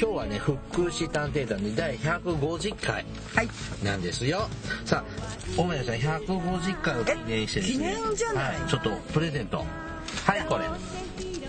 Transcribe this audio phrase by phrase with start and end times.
[0.00, 3.48] 今日はね、福祉探偵団で第150回はい。
[3.84, 4.48] なんですよ。
[4.84, 7.92] さあ、大前さん、150回を記念してですね。
[7.92, 8.60] え記念じゃない？
[8.60, 9.56] はい、ちょっとプレゼント。
[9.58, 9.64] は
[10.36, 10.68] い、これ。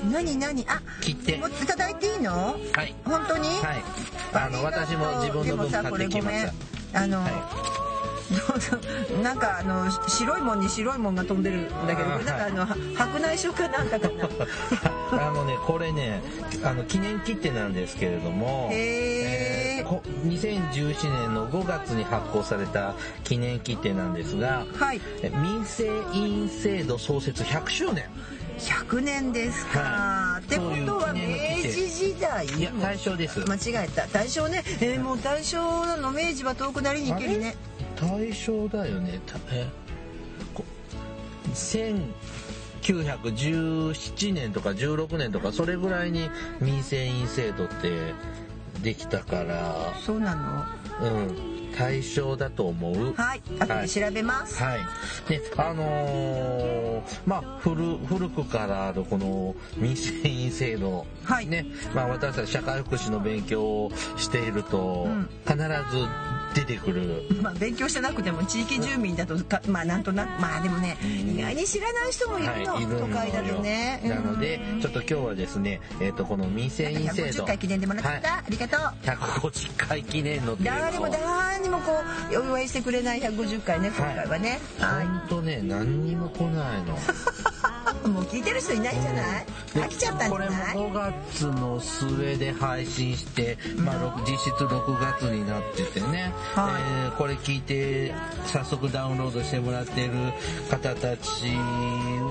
[0.09, 2.31] なになにあ、切っていただいていいの？
[2.73, 2.95] はい。
[3.05, 3.49] 本当に？
[3.49, 3.84] はい。
[4.34, 6.54] あの、私も自分の分でもさ、こ買ってきましれごめん
[6.91, 7.02] た。。
[7.04, 7.88] あの、はそうそう
[9.24, 14.30] なんかあの白いもんに白いもんが飛んでるんだけど、なんかあのは白内障かなんかかな。
[15.27, 16.21] あのね、これね、
[16.63, 25.02] あの、記念切手なんですけれども、えーこ2017年の5月に発行された記念切手なんですが、はい。
[25.24, 28.05] え民生委員制度創設100周年。
[28.60, 29.80] 100年ですか。
[29.80, 31.21] はいってことは明
[31.62, 32.46] 治時代。
[32.48, 33.40] いや、大正です。
[33.41, 34.08] 間違えた。
[34.08, 34.64] 大正ね。
[34.82, 37.55] えーもう大正なの明治は遠くなりに行けるね。
[38.00, 39.20] 大正だよね。
[39.26, 39.68] たえ
[40.54, 40.64] こ
[41.54, 46.30] 1917年とか16年とかそれぐらいに
[46.62, 48.14] 民生委員制度って
[48.82, 50.66] できたから、そうなの。
[51.02, 53.14] うん、大正だと思う。
[53.14, 53.42] はい。
[53.60, 54.62] 後で調べます。
[54.62, 54.80] はい。
[55.30, 61.05] で、あのーまあ、古、古くからあるこの民生委員制度。
[61.24, 61.66] はいね。
[61.94, 65.64] まあ、私たち社会福祉の勉強をしていると、うん必ず
[66.53, 67.24] 出てくる。
[67.42, 74.02] まあ勉強してなくても地域住民だとかまあなんとなくまあでもねうん意外に知らない人もいるの、はい、いるのよ都会だとね。
[74.03, 77.44] なのでうん、ちょっと今日はですね、えっ、と、この民生委員制度。
[77.44, 78.80] 150回記念でもらった、はいありがとう。
[79.04, 81.92] 150回記念の誰も誰にもこ
[82.32, 84.59] うお祝いしてくれない150回ね今回はね。
[84.80, 86.98] はほんとね、何にも来ないの。
[88.04, 88.08] い。
[88.08, 89.46] もう聞いてる人いないんじゃない？
[89.74, 98.14] で飽きちゃったんじこれもゃない？5月の末で配信して、まあ、実質6月になっててね、はいえーこれ聞いて
[98.46, 100.12] 早速ダウンロードしてもらってる
[100.70, 101.48] 方たち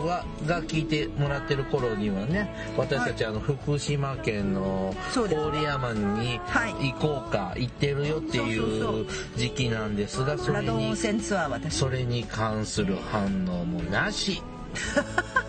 [0.07, 8.63] はが聞いてもらってる頃にはね私たちあの福島県の郡山にはい行こうか行ってるよっていそ
[9.01, 11.75] う時期なんですがそれに泉ツアー私。
[11.77, 14.43] それに関する反応もなし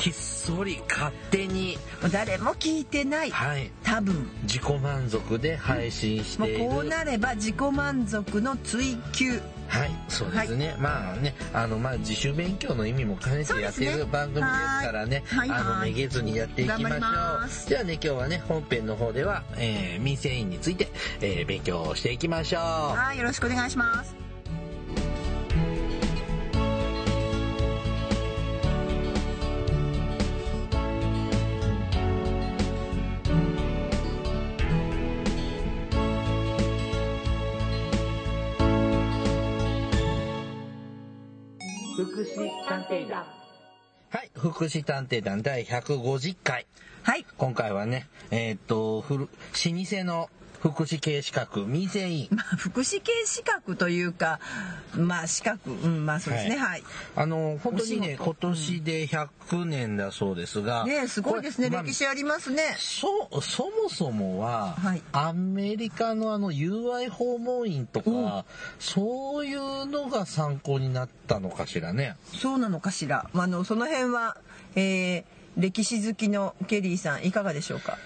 [0.00, 1.76] ひっそり勝手に。
[2.10, 3.30] 誰も聞いてない。
[3.30, 3.70] はい。
[3.84, 4.26] 多分。
[4.44, 6.70] 自己満足で配信しもうている。
[6.70, 9.40] こうなれば自己満足の追求。
[9.68, 15.22] はいそうですね、まあねあのまあ自主勉強の意味も兼ねてやってる番組ですからね。
[15.26, 15.48] はい。
[15.48, 15.58] はい。
[15.60, 17.48] あのはいめげずにやっていきましょう。
[17.48, 17.68] す。
[17.68, 20.88] ではね今日はね本編の方では、えー民生委員について、
[21.20, 22.60] えー勉強をしていきましょう。
[22.96, 24.19] はいよろしくお願いします。
[42.34, 43.24] 福祉探偵団
[44.10, 46.66] はい福祉探偵団第150回
[47.02, 47.24] はい。
[47.38, 50.28] 今回はねえーっと古老舗の
[50.60, 52.28] 福祉系資格民生委員。
[52.30, 54.40] まあ、福祉系資格というか、
[54.94, 56.82] まあ資格、うん、まあそうですね、はい。
[57.16, 62.76] あの本当にね今年で100年だそうですが、ねすごいですね、まあ歴史ありますね。
[62.78, 63.08] そ
[63.40, 65.02] そもそもは、はい。
[65.12, 68.42] アメリカのあの友愛訪問員とか、うん。
[68.78, 72.16] そういうのが参考になったのかしらね。
[72.34, 73.28] そうなのかしら。
[73.32, 74.36] あの、その辺は、
[74.74, 75.24] えー、
[75.56, 77.98] 歴史好きのケリーさん、いかがでしょうか？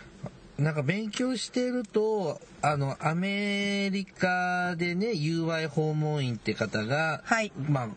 [0.59, 7.53] なんか勉強してるとあのアメリカでね友愛訪問員って方が、はい。
[7.69, 7.89] まあ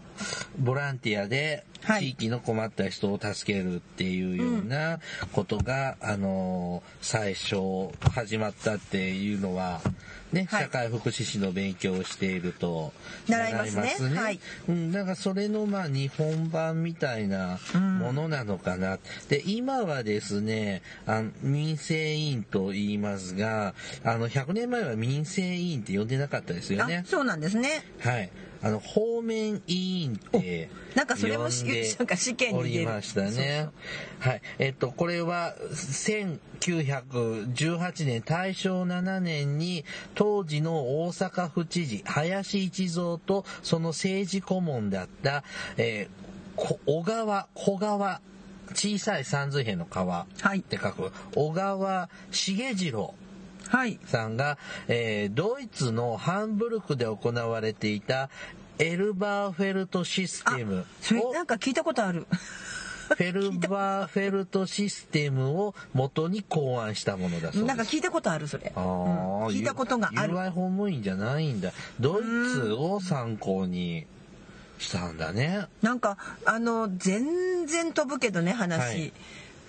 [0.58, 2.02] ボランティアではい。
[2.02, 5.00] 地域の困った人を助けるっていうような
[5.32, 9.82] ことが、あの最初始まったっていうのは
[10.32, 12.92] ね、はい社会福祉士の勉強をしていると
[13.28, 17.60] 習いますねはいうん、だからそれのまあ日本版みたいな
[18.00, 19.00] ものなのかな。
[19.30, 27.04] で、今はですね、あの民生委員と言いますが、あの、100年前は民生委員って呼んでなかったですよあね、。
[27.06, 27.84] そうなんですね。
[28.00, 28.30] はい。
[28.62, 33.70] あの、方面委員っておなんかそれもなんか試験にお出るりましたね。
[34.20, 34.42] はい。
[34.60, 39.84] えっと、これは、1918年、大正7年に、
[40.16, 45.44] 当時の大阪府知事、林一蔵と、その政治顧問だった、
[45.78, 46.28] えー
[46.58, 48.20] こ小川、小川、
[48.74, 53.14] 小さい三髄辺の川はいって書く、小川重次郎はい
[54.06, 58.30] さんが、えードイツのハンブルクで行われていた
[58.80, 62.28] エルバーフェルトシステムそれをなんか聞いたことある。
[63.08, 67.64] フェルバーフェルトシステムを元に考案したものだそうです。
[67.64, 68.86] なんか聞いたことあるそれ、あうん。
[69.46, 70.34] ー聞いたことがある。
[70.34, 71.72] UI ホームインじゃないんだ。
[72.02, 74.06] ドイツを参考に
[74.78, 75.68] したんだね。
[75.82, 79.14] なんかあの全然飛ぶけどね話、はい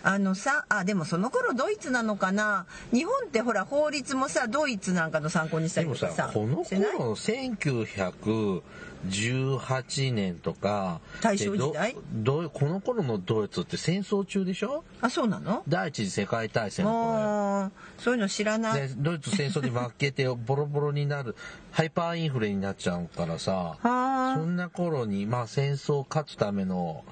[0.02, 2.66] あのさあでもその頃ドイツなのかな？
[2.92, 11.94] 日本ってほら法律もさドイツなんかの参考にしたりとかさ、この頃1918年とか、大正時代？
[11.94, 14.84] でどどこの頃のドイツって戦争中でしょ？
[15.00, 15.64] あそうなの？
[15.68, 21.34] 第一次世界大戦のそういうの知らない、でドイツ戦争に負けてボロボロになる
[21.72, 24.34] ハイパーインフレになっちゃうからさはあ。
[24.36, 27.02] そんな頃にまあ戦争を勝つための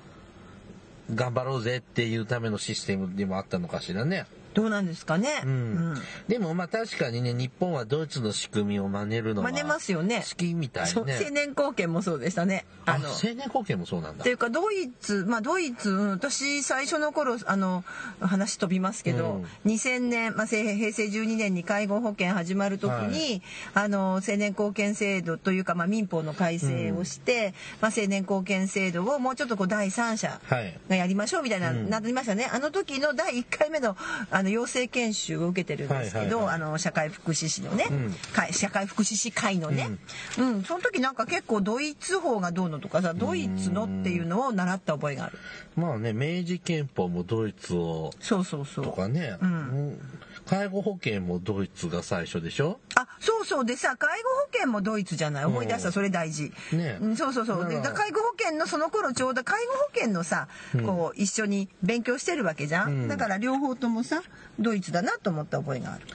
[1.14, 4.26] 頑張ろうぜっていうためのシステムでもあったのかしらね。
[4.56, 5.94] どうなんですかね、うん。
[6.28, 10.24] でもまあ確かにね日本はドイツの仕組みを真似るのは真似ますよね。
[10.26, 11.20] 好きみたいそうね。
[11.22, 12.64] 青年貢献もそうでしたね。
[12.86, 13.10] あの。
[13.10, 14.22] 青年貢献もそうなんだ。
[14.22, 14.32] ってい。
[14.32, 17.84] うかドイツまあドイツうん私最初の頃あの
[18.20, 23.42] 話飛びますけど、2000年、まあ、せ平成12年に介護保険始まる時に、
[23.74, 30.80] あの青年貢献制度というか、まあ、民法の改正をして、まあ、青年貢献制度をもうちょっとこう第三者はい。
[30.88, 31.90] がやりましょうみたいな、うん。
[31.90, 32.48] なりましたね。
[32.50, 33.96] あの時の第1回目の
[34.30, 38.14] あの養成研修を受けてるんですけど、あの社会福祉士のね、うん。
[38.32, 39.90] 会社会福祉士会のね、
[40.38, 40.62] うん。
[40.64, 45.38] その時なんか結構ドイツ法がどうのとかさドイツのっていうのを習った覚えがある。
[45.76, 48.84] まあね明治憲法もドイツをそうそうそう。
[48.84, 49.48] とかね、うん。
[49.48, 49.52] う
[49.92, 49.98] ん
[50.46, 52.78] 介護保険もドイツが最初でしょ？
[52.94, 53.64] あそうそう。
[53.64, 55.44] でさ介護保険もドイツじゃない？
[55.44, 56.98] 思い出した、うんそれ大事、ね。
[57.00, 57.68] うん、そうそうそう。
[57.68, 60.48] で介護保険のその頃ちょうど介護保険のさ、
[60.84, 63.08] こう一緒に勉強してるわけじゃん。
[63.08, 64.22] だから両方ともさ
[64.58, 66.06] ドイツだなと思った覚えがある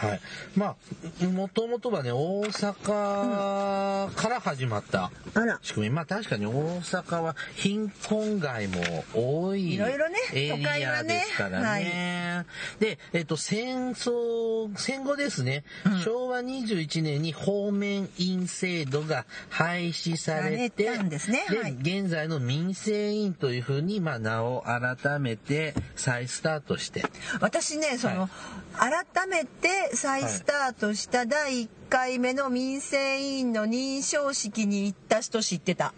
[0.00, 0.20] はい。
[0.56, 0.76] ま
[1.22, 5.58] あ、もともとはね、大阪から始まったあら。
[5.62, 5.94] 仕組み。
[5.94, 8.80] まあ確かに大阪は貧困街も
[9.14, 12.46] 多いいろいろねエリアはねですからね。
[12.78, 15.64] で、えっと、戦争、戦後ですね、
[16.04, 21.44] 昭和21年に方面院制度が廃止されて、されですね。
[21.48, 21.76] はい。
[21.80, 27.04] 現在の民生委員というふうに、まあ名を改めて再スタートして、
[27.40, 28.30] 私ねその、
[28.78, 35.92] 改めて再スタートした第1回目の民生委員の認証式に行った人知ってた？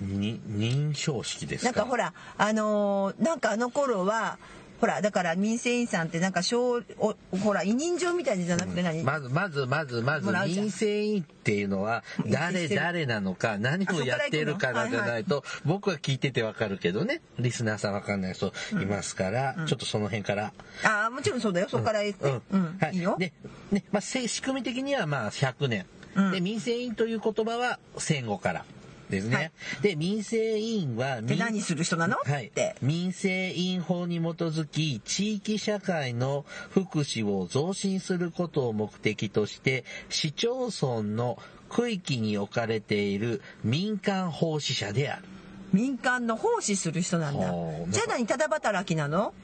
[0.00, 1.72] に認証式ですか？
[1.72, 4.38] なんかほらあのーなんかあの頃は
[4.84, 10.64] ほらだから民生委員さんってなんか小おほら委任状みたいじゃなくて何、まず、まず、まず、まずもらう、じゃん。
[10.64, 18.34] 民生委員っていうのは、誰、誰なのか、何をやってるからじゃないと、僕は聞いててわかるけどね、リスナーさんわかんない。
[18.34, 20.52] 人いますから、ちょっとその辺から。
[20.82, 21.68] ああもちろんそうだよ。
[21.70, 22.76] そこから言って、うん。
[22.78, 22.94] はい。
[22.94, 23.16] いよ。
[23.18, 23.32] で、
[23.72, 25.86] ね、まあ、せ仕組み的にはまあ100年。
[26.14, 26.30] うん。
[26.30, 28.66] で、民生委員という言葉は戦後から
[29.10, 29.36] ですね。
[29.36, 29.52] はい。
[29.82, 32.46] で、民生委員は民、で何する人なの、はい。
[32.46, 45.24] って、民生委員法に基づき地域社会の福祉を増進することを目的として市町村の区域に置かれている民間奉仕者である。
[45.72, 47.52] 民間の奉仕する人なんだ。
[47.88, 48.26] じゃあ何？
[48.26, 49.34] ただ働きなの？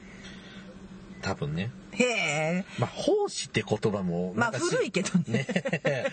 [1.21, 1.71] 多分ね。
[1.93, 5.45] へえまあ、奉仕って言葉もまあ古いけどねね。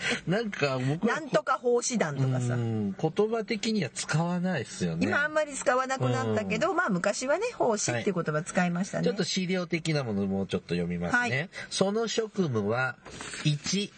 [0.27, 5.05] なんか僕はなんとか奉仕団とかさうん言葉的には使わないですよね。
[5.07, 11.19] 今あんまり使わなくなったけど、まあ昔はね奉仕っていう言葉使いましたね、ちょっと資料的なものをもうちょっと読みますね。
[11.19, 12.97] はいその職務は、
[13.43, 13.91] 1、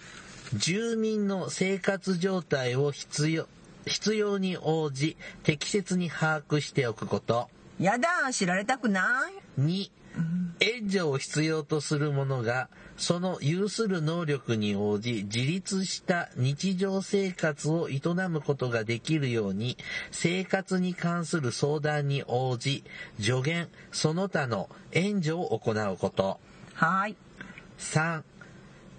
[0.53, 3.47] 住民の生活状態を必要、
[3.85, 7.49] 必要に応じ適切に把握しておくこと。
[7.79, 9.89] やだ知られたくない2、
[10.59, 17.99] 援助を必要とする者が、その有する能力に応じ、自立した日常生活を営
[18.29, 19.77] むことができるように、
[20.11, 22.83] 生活に関する相談に応じ、
[23.19, 26.39] 助言、その他の援助を行うこと。
[26.73, 27.15] はい
[27.79, 28.21] 3、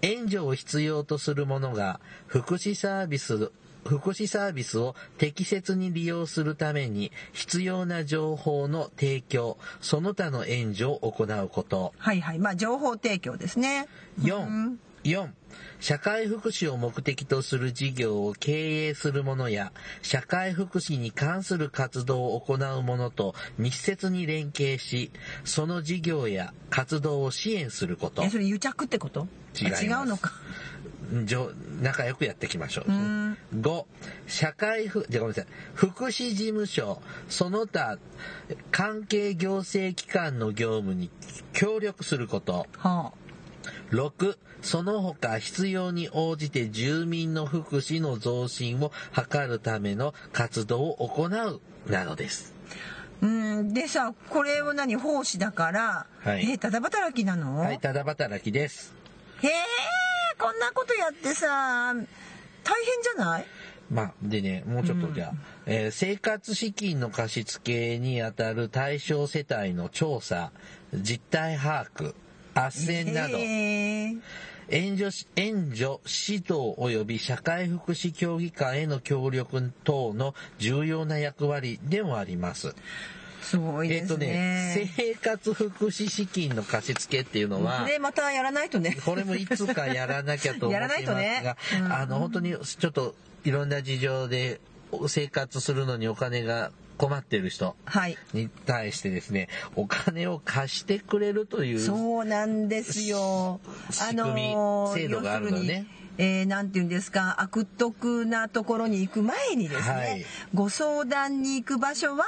[0.02, 3.52] 援助を必要とする者が、福祉サービス、
[3.84, 11.92] 福祉サービスを適切に利用するために必要な情報の提供、その他の援助を行うこと。
[11.98, 12.38] はいはい。
[12.38, 13.88] まあ情報提供ですね。
[14.20, 15.30] 4、4
[15.80, 25.10] 社会福祉を目的とする事業を経営する者や社会福祉に関する活動を行う者と密接に連携し
[25.44, 28.22] その事業や活動を支援すること。
[28.22, 29.26] えそれ癒着ってこと？
[29.60, 30.32] 違うのか
[31.82, 32.84] 仲良くやっていきましょう。
[32.84, 33.38] ですねん。
[33.60, 33.84] 5
[34.26, 35.52] 社会ふじゃあごめんなさい。
[35.74, 37.98] 福祉事務所その他
[38.70, 41.10] 関係行政機関の業務に
[41.52, 42.66] 協力すること。
[42.78, 43.12] は
[43.90, 51.60] 6、その他必要に応じて住民の福祉の増進を図るための活動を行う。
[51.90, 52.54] などです。
[53.20, 53.74] うん。
[53.74, 56.50] でさこれを何奉仕だから、はい。
[56.50, 58.94] えーただ働きなの、はい、ただ働きです。
[59.42, 62.04] へえこんなことやってさ大変
[63.02, 63.46] じゃない？
[63.90, 65.32] まあ、でね、もうちょっとうんじゃあ、
[65.66, 70.50] えー生活資金の貸付にあたる対象世帯の調査、
[70.94, 72.14] 実態把握、
[72.54, 82.74] 斡旋など、援助し、援助、指導及び社会福祉協議会への協力等の重要な役割でもあります。
[83.42, 84.84] すごいえっ、とですね。
[84.84, 88.96] ね、生活福祉資金の貸付っていうのは、でまたやらないとね。
[89.04, 94.60] これもいつかやらなきゃと思いますやらないとねが、うんあの、本当にちょっといろんな事情で
[95.08, 98.16] 生活するのにお金が困ってる人はい。
[98.32, 103.60] に対してですね、お金を貸してくれるという、そうなんですよ。
[103.90, 104.54] 仕組み
[104.94, 105.86] 制度があるのね
[106.18, 112.24] えーなんて言うんですか悪徳なところに行く前にですね、はいご相談に行く場所は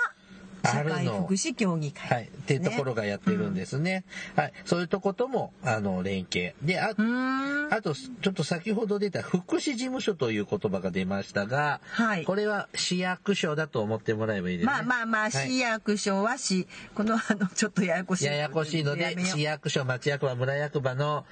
[0.64, 2.08] 社会福祉協議会。
[2.08, 4.04] はい、っていうところがやってるんですね。
[4.36, 6.54] はい、そういうとことも、あの、連携。
[6.62, 6.94] で、あ。
[7.70, 14.72] あと、ちょっと先ほど出た福祉事務所という言葉が出ましたが、はいこれは市役所だと思ってもらえばいいですね。
[14.72, 18.26] まあまあまあ、はい市役所は市、このあの、ちょっとややこしい。
[18.26, 21.24] ややこしいので市役所、町役場、村役場の、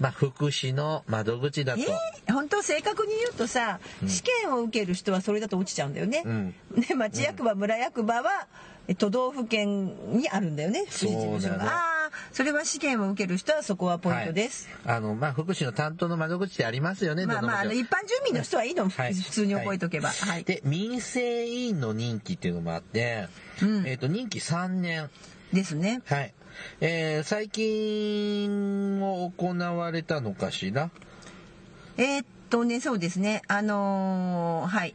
[0.00, 1.80] まあ、福祉の窓口だと。
[1.80, 6.22] えー、本当正確に言うとさ、試験を受ける人はそれだと落ちちゃうんだよね。
[6.24, 10.84] うんで町役場、村役場はえ都道府県にあるんだよね。
[10.88, 14.68] 福祉事務所がああそれは試験を受ける人はそこはポイントです。
[14.84, 20.08] はいあの、まあ、福祉の担当の窓口ってありますよね、まあまああの一般住民の人はいいの、はい普通に覚えとけば。
[20.10, 20.44] はい。
[20.44, 23.28] で、民生委員の任期っていうのもあって、
[23.62, 25.08] うんえっ、と、任期3年。
[25.52, 26.02] ですね。
[26.06, 26.34] はい。
[26.80, 30.90] えー最近も行われたのかしら？
[31.96, 34.94] えーっとねそうですねあのーはい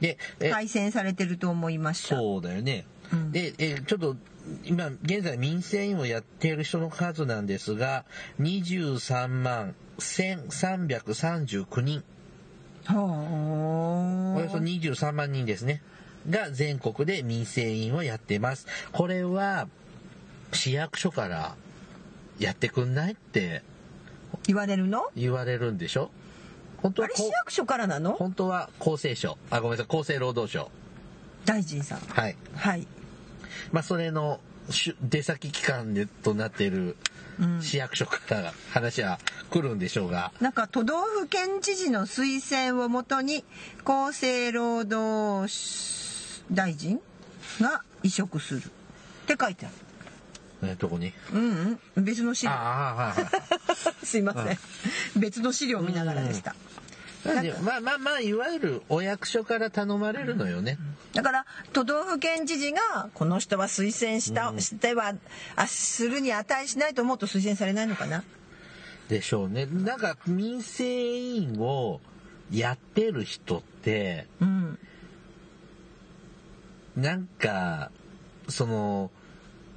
[0.00, 2.16] で、え改選されてると思いました。
[2.16, 2.86] そうだよね。
[3.14, 4.16] うんで、えーちょっと、
[4.64, 8.04] 今、現在民生委員をやっている人の数なんですが、
[8.40, 12.04] 23万1339人、
[12.86, 15.82] ほおよそ23万人ですね。
[16.28, 18.66] が全国で民生委員をやってます。
[18.92, 19.68] これは、
[20.52, 21.54] 市役所から
[22.38, 23.62] やってくんないって
[24.46, 25.10] 言われるの？
[25.16, 26.10] 言われるんでしょ？
[26.82, 28.12] 本当あれはこ市役所からなの？
[28.12, 30.70] 本当は厚生省、あ、ごめんなさい、厚生労働省。
[31.44, 31.98] 大臣さん。
[32.00, 32.36] はい。
[32.54, 32.86] はい。
[33.74, 34.38] まあ、それの
[34.70, 36.96] し出先機関でとなっている
[37.40, 39.18] うん市役所から話は
[39.50, 43.44] 来るんでしょうが、なんか都道府県知事の推薦をもとに
[43.84, 45.52] 厚生労働
[46.52, 47.00] 大臣
[47.60, 48.62] が移植するっ
[49.26, 49.70] て書いてあ
[50.62, 50.68] る。
[50.68, 51.12] ね、どこに？
[51.32, 52.52] うんうん、別の資料。
[52.52, 53.28] ああ、はいは
[54.02, 54.06] い。
[54.06, 54.58] すいません。
[55.20, 56.52] 別の資料を見ながらでした。
[56.52, 56.64] なんで、
[57.62, 60.78] まあまあまあ、いわゆるお役所から頼まれるのよね。
[61.14, 65.14] だから都道府県知事がこの人は推薦した、しては
[65.56, 68.24] あするに値しないと思うと推薦されないのかな？
[69.08, 69.66] でしょうね。
[69.66, 72.00] なんか、民生委員を
[72.50, 74.78] やってる人って、うん。
[76.96, 77.90] なんか、
[78.48, 79.10] その、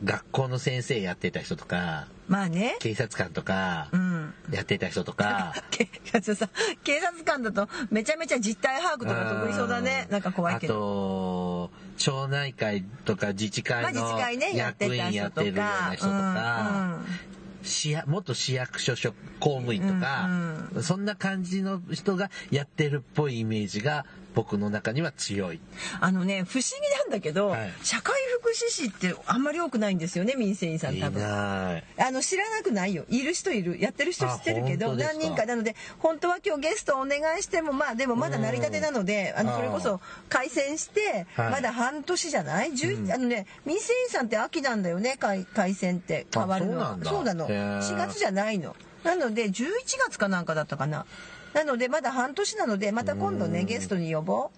[0.04, 2.76] 学校の先生やってた人とか、まあね。
[2.80, 4.34] 警察官とかう、ん。
[4.52, 6.50] やってた人とか、 警察さ
[6.84, 10.08] 警察官だとめちゃめちゃ実態把握とか得意そうだね。
[10.10, 10.74] なんか怖いけど。
[10.74, 17.00] あと、町内会とか自治会の会ねやってた役員やってるような人とか、
[17.64, 20.30] 市役元市役所職公務員とか、
[20.82, 24.06] そんな感じの人がやってるっぽいイメージが
[24.38, 25.60] 僕の中には強い。
[26.00, 27.74] あのね不思議なんだけど、はい。
[27.82, 31.26] 社会福祉士ってあんまり多くないんですよね民生委員さんい多分。
[31.26, 33.06] あの知らなくないよ。
[33.10, 33.82] いる人いる。
[33.82, 35.48] やってる人知ってるけど何人か。
[35.48, 41.52] なので本当は今日ゲストお願いしてもまあでもまだ成り立てなのであのそれこそ改選してはい。
[41.54, 46.28] まだ半年じゃない、11あのね民生委員さんって秋なんだよね改改選って。
[46.32, 47.10] 変わるのあそうなんだ。
[47.10, 47.46] そうなの。
[47.48, 47.80] へー。
[47.80, 48.76] 4月じゃないの。
[49.04, 49.72] なので11
[50.06, 51.06] 月かなんかだったかな
[51.58, 54.52] なのでまだ半年なのでまた今度ねゲストに呼ぼ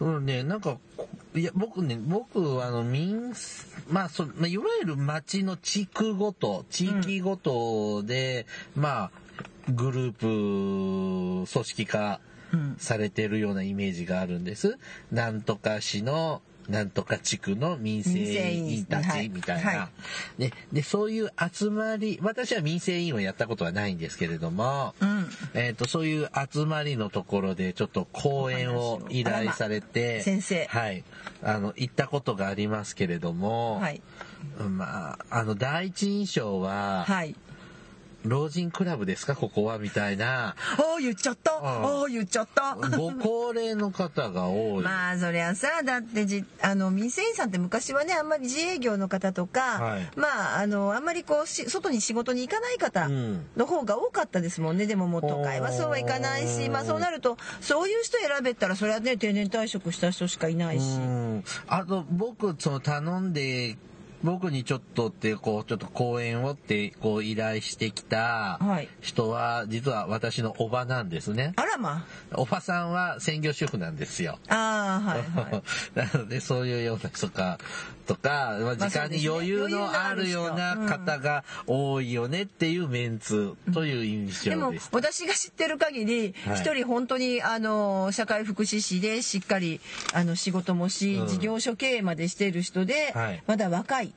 [0.00, 0.04] う。
[0.04, 0.78] うんね、なんか、
[1.34, 3.34] いや、僕ね、僕はあの、民、
[3.90, 9.10] まあ、そ、まあ、いわゆる町の地区ごと、地域ごとで、まあ、
[9.70, 12.20] グループ、組織化
[12.78, 14.78] されてるようなイメージがあるんです。
[15.12, 18.18] なんとか市の、なんとか地区の民生
[18.52, 19.70] 委員たちみたいな。
[19.70, 19.78] はい。
[19.78, 19.88] は。
[20.38, 25.28] で、で、そういう集まり、私は民生委員をやったことはないんですけれども、うん。
[25.54, 30.66] えっ、と、そういう集まりのところでちょっと講演を依頼されて、先生。
[30.66, 31.04] はい。
[31.42, 34.02] あの、行ったことがありますけれども、はい。
[34.68, 37.34] まあ、あの、第一印象は、はい
[38.24, 39.36] 老人クラブですか？
[39.36, 40.48] ここはみたいな。
[40.48, 40.54] あ
[40.98, 41.52] あ、言っちゃった。
[41.52, 42.74] ああ、言っちゃった。
[42.74, 44.82] ご高齢の方が多い。
[44.84, 60.82] まあそりゃさだってじあの民生委員さんって昔はねあんまり自営業の方とか、はいまああのあんまりこうし外に仕事に行かない方うんの方が多かったですもんねでももう都会はそうはいかないしまあそうなるとそういう人選べたらそれはね定年退職した人しかいないし。
[60.96, 63.76] うんあと僕その頼んで
[64.22, 71.52] 僕にちょっとってこうちょっと講演をってこう依頼してきたはい人は実は私のおばなんですね。
[71.56, 74.38] あらまおばさんは専業主婦なんですよ。
[74.48, 75.62] ああーはいはい
[75.94, 77.58] なのでそういうような人か
[78.08, 84.88] とか、まあ、時間に余裕のあるような方が多いよねっていうメンツという印でも象です。
[84.92, 86.56] 私が知ってる限りはい。
[86.56, 89.80] 一人本当にあの社会福祉士でしっかり
[90.14, 91.28] あの仕事もしうん。
[91.28, 93.42] 事業所経営までしている人ではい。
[93.46, 94.12] まだ若い。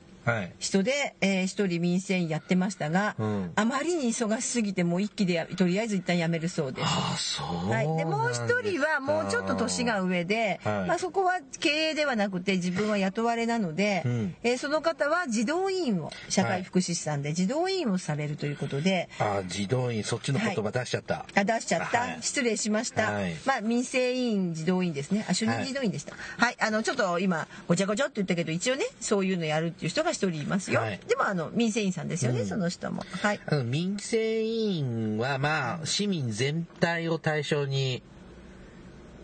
[0.58, 3.52] 人で、えー一人民生委員やってましたが、うん。
[3.56, 6.84] あまりに忙しすぎてもう一気でやとりあえず一旦辞めるそうです。
[6.86, 10.88] ああ、そうはい、でもう一人はもうちょっと年が上で、はい。
[10.88, 14.36] まあ、そこは経営ではなくて自分は雇われなので、うん。
[14.42, 21.26] えーその方は児童委員を社会福祉士さんで児童委員をされるということで、ああ、児童院、そっちの言葉出しちゃった。
[21.34, 22.18] あ出しちゃった、はい。
[22.20, 23.34] 失礼しました、はい。
[23.44, 25.26] まあ民生委員児童委員ですね。
[25.28, 26.14] あ主任児童委員でした。
[26.36, 31.00] はい、あのちょっと今ごちゃごちゃって言ったけど一応ねそういうのやるっていう人が一人いますよ、はい。
[31.06, 32.46] でもあの民生委員さんですよね、うん。
[32.46, 33.04] その人も。
[33.22, 33.40] はい。
[33.46, 38.02] あの民生委員はまあ市民全体を対象に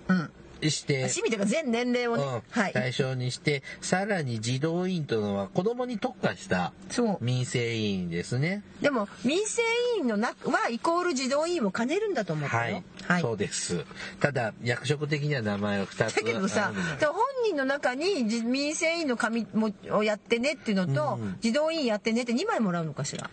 [0.08, 0.30] うん
[0.62, 2.42] して、市民というか全年齢をね、うん。
[2.50, 2.72] はい。
[2.72, 6.72] 対象にしてさらに児童委員というのは子供に特化した
[7.20, 8.62] 民生委員ですね。
[8.80, 9.62] でも民生
[9.96, 12.72] 委員の中はイコール児童委員を兼ねるんだと思ったはい。
[12.72, 13.22] よ、はい。
[13.22, 13.84] そうです。
[14.20, 17.14] ただ役職的には名前は2つだけどさ本
[17.46, 21.36] 人の中にじ民生委員の紙もをやってねっていうのと、うん。
[21.40, 23.30] 児童委員やってねって2枚もらうのかしら？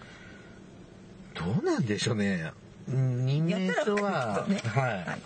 [1.33, 2.51] どうなんでしょうね。
[2.87, 4.61] うん任命書は、ね。
[4.63, 5.21] はい、はい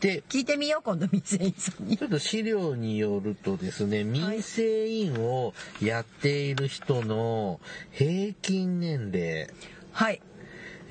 [0.00, 1.96] で聞いてみよう今度民生委員さんに。
[1.98, 7.60] ちょっと資料によるとですね、民生委員をやっている人の
[7.92, 9.48] 平均年齢、
[9.92, 10.20] はい。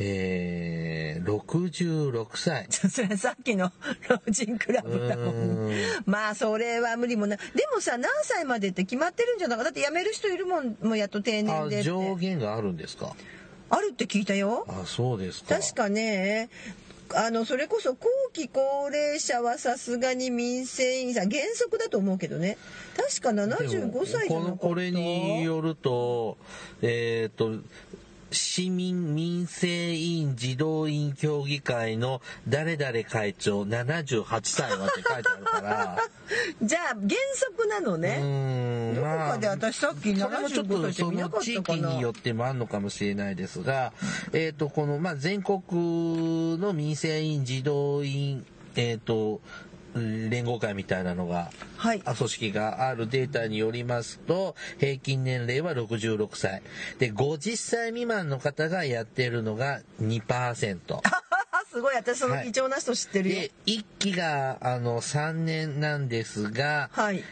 [0.02, 2.68] えー、66歳。
[2.72, 3.72] それはさっきの
[4.08, 5.72] 老人クラブだもん。
[6.06, 7.40] まあそれは無理もない。
[7.56, 13.14] でもさ何歳までって決まってるんじゃなかだって辞める人いるもんもうやっと定年あで上限があるんですか？
[13.72, 14.66] あるって聞いたよ。
[14.70, 15.56] あそうですか。
[15.60, 16.50] 確かね
[17.16, 22.58] あのそれこそ後期高齢者はさすがに民生委員さん原則だと思うけどね。
[22.96, 24.58] 確か75歳じゃなかった？
[24.60, 26.38] このこれによると
[26.82, 27.52] えっ、と
[28.32, 35.98] 市民民生委員児童委員協議会の誰々会長78歳はって書いてあるから。
[36.62, 41.24] じゃあ原則なのうねーんどこかで私さっきそれもちょっ75とそ歳って見な。
[41.24, 43.94] の地かったかな域によってもあるのかもしれないですが、
[44.34, 49.42] えっ、と、この、まあ、全国の民生委員、児童委員、えっ、と、
[50.30, 56.62] 連合会みたいなのが、はいあ組織があるデータによりますと、平均年齢は66歳。
[56.98, 61.02] で、50歳未満の方がやってるのが2%。
[61.72, 67.24] すごい私その貴重な人知ってるよで、1期が、あの、3年なんですが、はい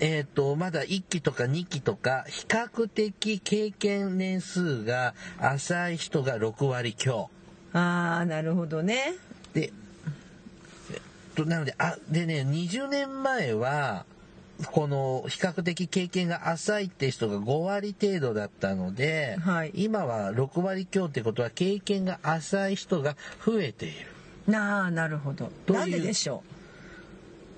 [0.00, 7.30] えっ、と、まだ1期とか2期とか、比較的経験年数が浅い人が6割強。
[7.72, 9.14] ああなるほどね
[11.36, 14.04] と、なので、あ、でね、20年前は、
[14.72, 19.72] この比較的経験が浅いって人が5割程度だったので、はい。
[19.74, 24.06] 今は6割強ってことは経験が浅い人が増えている。
[24.46, 25.50] なあなるほど。
[25.68, 26.42] なんででしょ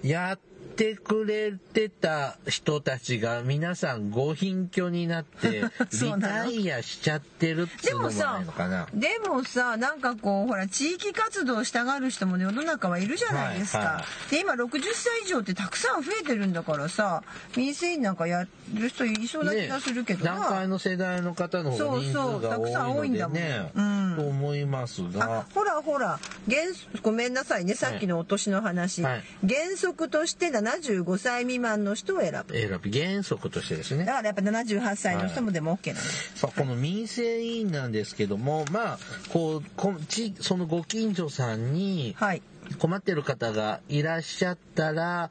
[0.03, 0.39] やっ
[0.79, 8.87] てくれてた人たちが皆さんご隠居になって リタイアしちゃってるっていうのもでもさないのかな？
[8.95, 17.25] でもさなんかこうほら地域活動したがる人も世の中はいるじゃないですか、はいはで今60歳以上ってたくさん増えてるんだからさ
[17.57, 23.37] 民生委員なんかやる人いそうな気がするけどな、段階の世代の方の方が人数そうそうがたくさん多多いいんだもん。
[23.37, 26.19] のでね、うんと思いますあが、ほらほら。
[26.49, 26.63] 原
[27.03, 27.75] ごめんなさいね。
[27.75, 29.23] さっきのお年の話、はい。
[29.47, 32.55] 原則として75歳未満の人を選ぶ。
[32.55, 34.05] 選び原則としてですね。
[34.05, 34.15] だ。
[34.15, 36.01] からやっぱ78歳の人もでも OK なの、
[36.35, 38.99] さあこの民生委員なんですけども、まあ、
[39.33, 42.43] こう、こちそのご近所さんにはい。
[42.79, 45.31] 困ってる方がいらっしゃったら、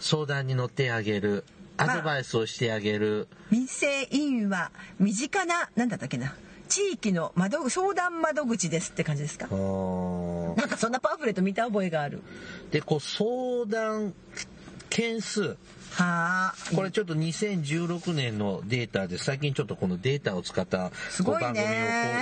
[0.00, 1.44] 相談に乗ってあげる。
[1.80, 3.28] アドバイスをしてあげる。
[3.52, 6.34] 民生委員は身近ななんだったっけな
[6.68, 9.46] 地域の窓口相談窓口ですって感じですか？
[9.48, 12.22] なんかそんなパンフレット見た覚えがある。
[12.70, 14.14] で、こう、相談
[14.90, 15.56] 件数。
[15.92, 16.54] はあ。
[16.76, 20.90] これちょっと2016年のデータで最近ちょっとこのデータを使った
[21.24, 21.64] 番組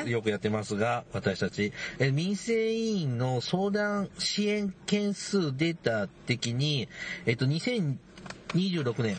[0.05, 1.73] をよくやってますが私たち。
[1.99, 6.89] え民生委員の相談支援件数データ的に
[7.27, 9.17] えっと2026年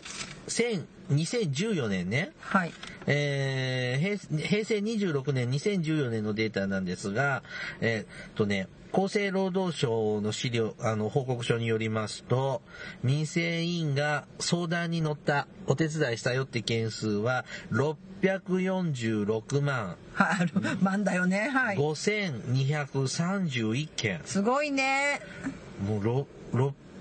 [0.48, 2.72] 1000 2014年ね、はい。
[3.06, 4.18] えー平
[4.48, 7.42] 平成26年、2014年のデータなんですが、
[7.80, 12.62] えーっとね、厚生労働省の資料、あの、報告書によりますと、
[13.02, 20.48] 民生委員が相談に乗った、お手伝いしたよって件数は、646万 はい。
[20.82, 21.48] 万だよね。
[21.48, 21.76] はい。
[21.76, 24.20] 5231件。
[24.24, 25.20] すごいね。
[25.86, 26.26] もうろ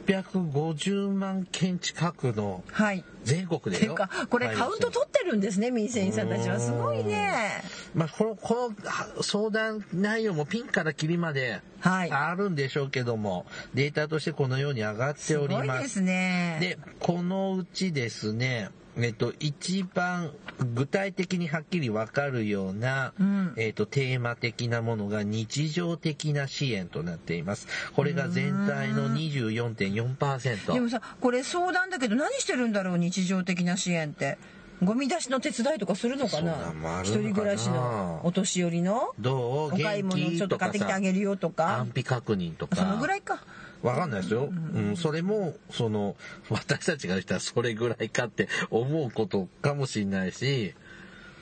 [0.06, 3.04] 650万件近くのはい。
[3.28, 3.96] 全国でよ。
[4.30, 6.60] これカウント取ってるんですね、民生委員さんたちは。
[6.60, 7.62] すごいね。
[7.94, 12.12] まあ、この、このあ相談内容もピンからキリまではい。
[12.12, 15.66] あるんでしょうけども、データとしてこのように上がってすおりま。
[15.66, 16.58] ごいですすね。
[16.62, 20.32] で、このうちですね、えっと、一番
[20.74, 27.68] 具体的にはっきりわかるような、うんえっと、テーマ的なものが日常的な支援となっています。
[27.96, 30.74] これが全体の24.4%。
[30.74, 34.38] でもさ、これ相談だけど何してるんだろう、日常的な支援って。
[34.84, 37.02] ゴミ出しの手伝いとかするのかな？
[37.02, 39.74] 一人暮らしのお年寄りのどう？
[39.74, 41.92] お買い物ちょっと買ってきてあげるよとか安。
[41.96, 42.76] 否確認とか。
[42.76, 43.44] そのぐらいか。
[43.82, 44.50] わかんないですよ。
[44.52, 46.16] うん、それも、その、
[46.50, 50.74] 私たちがしたらそれぐらいかって 思うことかもしれないし、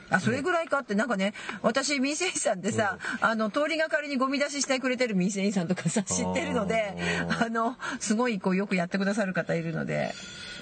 [0.10, 2.60] あ、それぐらいかって、なんかね、私、民生委員さん。
[2.60, 6.95] ってさ、あの、通りがかりにゴミ出ししてくれてる民生委員さんとかさ、知ってるので、
[7.28, 10.13] ああの、すごい、こう、よくやってくださる方いるので。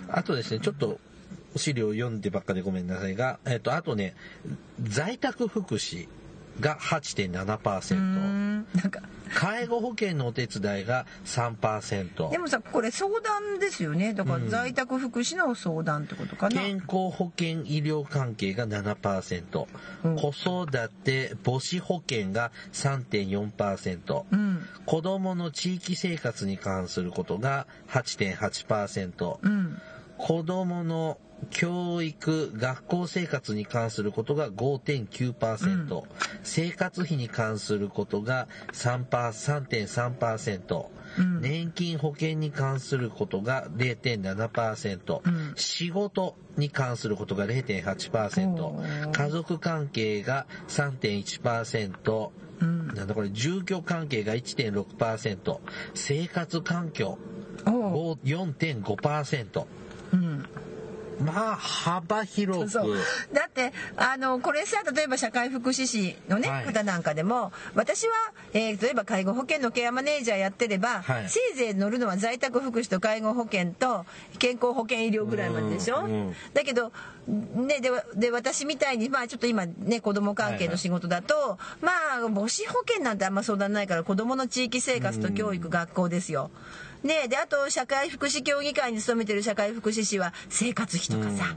[0.08, 1.00] あとですね、ちょっと、
[1.56, 4.16] 資料読んでばっかでごめんなさいが、えっと、あとね、
[4.82, 6.08] 在宅福祉
[6.60, 9.02] がう8.7%、ん、なんか、
[9.34, 14.14] 介護保険のお手伝いが3%で、もさ、これ相談ですよね。
[14.14, 14.50] だから、うん。
[14.50, 16.62] 在宅福祉の相談ってことかな。
[16.62, 19.68] 健康保険医療関係が7%、
[20.04, 20.16] うん。
[20.16, 29.82] 子育て母子保険が3.4%、うん、子供の地域生活に関することが8.8%、うん、
[30.18, 31.18] 子供の
[31.50, 36.04] 教育、学校生活に関することが5.9%、
[36.44, 40.86] 生活費に関することが3%、3.3%、
[41.20, 41.42] うん。
[41.42, 45.54] 年金保険に関することが0.7%、うん。
[45.56, 52.30] 仕事に関することがお0.8%、ー家族関係が3.1%、
[52.62, 52.88] うん。
[52.96, 55.60] なんだこれ、住居関係が1.6%、
[55.94, 57.18] 生活環境
[57.66, 58.18] おう。
[58.24, 59.66] 4.5%。
[60.14, 60.46] うん。
[61.20, 62.70] まあ、幅広く。
[62.70, 62.96] そう。
[63.34, 66.66] だってあのこれさ例えば社会福祉士の、ねはい。
[66.66, 68.14] 方なんかでも私は、
[68.54, 71.30] えー例えば介護保険のケアマネージャーやってれば、はい。
[71.30, 74.06] せいぜい乗るのは在宅福祉と介護保険と
[74.40, 76.92] 健康保険医療ぐらいまででしょ、うんうんだけど、
[77.28, 86.52] ね、でで私みたいに、まあ、ちょっと今ね子供関係の仕事だと、まあ母子保険なんてあんま相談ないから子供の地域生活と教育、学校ですよ。
[87.04, 91.56] ね、であと社会福祉協議会に勤めてる社会福祉士は生活費とかさ、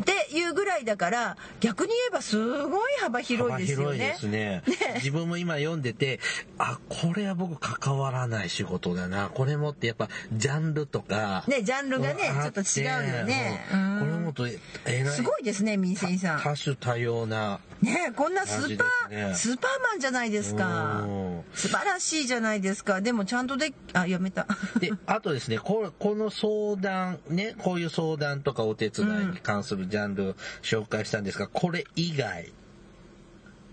[0.00, 3.84] っていうぐらいだから逆に言えばすごい幅広い幅ですよね。
[3.84, 4.62] 広いですね
[4.94, 6.20] 自分も今読んでて、
[6.56, 9.28] あ、これは僕関わらない仕事だな。
[9.28, 11.44] これもってやっぱジャンルとか。
[11.48, 14.58] ねジャンルがねちょっと違うよねうんうんこれもっとえ
[15.04, 15.16] らい。
[15.16, 16.40] すごいですね民生さん。
[16.40, 17.60] 多種多様な。
[17.82, 19.34] ねこんなスーパー、ね。
[19.34, 21.02] スーパーマンじゃないですか。
[21.02, 21.44] うん。
[21.54, 23.00] 素晴らしいじゃないですか。
[23.00, 24.46] でもちゃんとであやめた。
[24.80, 32.52] で、あとですね、これこの相談、ね、こういう相談とかお手伝いに関するジャンル紹介したんですが、これ以外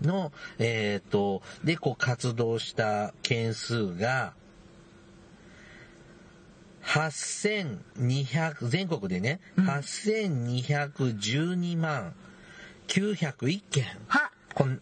[0.02, 4.34] の、えっ、と、で、こう活動した件数が、
[6.82, 12.14] 8200、全国でね、8212万
[12.86, 14.30] 901件、は。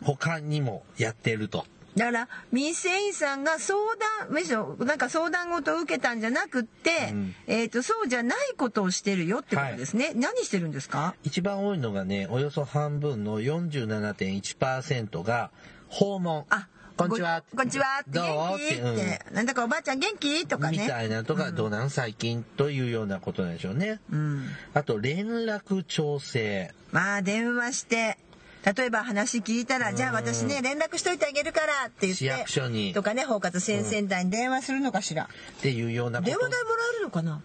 [0.03, 1.67] 他にもやってると。
[1.97, 3.79] だから民生委員さんが相
[4.21, 7.35] 談むしろなんか相談事を受けたんじゃなくって、うん。
[7.47, 11.15] えー、とそうじゃないことをしてるよってことですね、何してるんですか？
[11.23, 15.51] 一番多いのがね、およそ半分の47.1%が
[15.89, 16.47] 訪問。
[16.51, 17.43] あこんにちは。
[17.51, 17.85] ごこんにちは。
[18.03, 18.75] ってどう元気？
[18.75, 20.47] って、なんだかおばあちゃん元気？
[20.47, 20.79] とうんかね。
[20.79, 21.91] みたいなとか、どうなん？
[21.91, 23.99] 最近というようなことなんでしょうね。
[24.13, 24.47] うん。
[24.75, 26.73] あと、連絡調整。
[26.93, 28.17] まあ電話して。
[28.65, 32.95] 例えば話聞いたら、じゃあ私ね連絡しといてあげるからって言って市役所に。
[32.95, 36.31] とかね包括先々代に電話するのかしら、っていうようなこと。
[36.31, 37.43] 電話代もらえるのかな？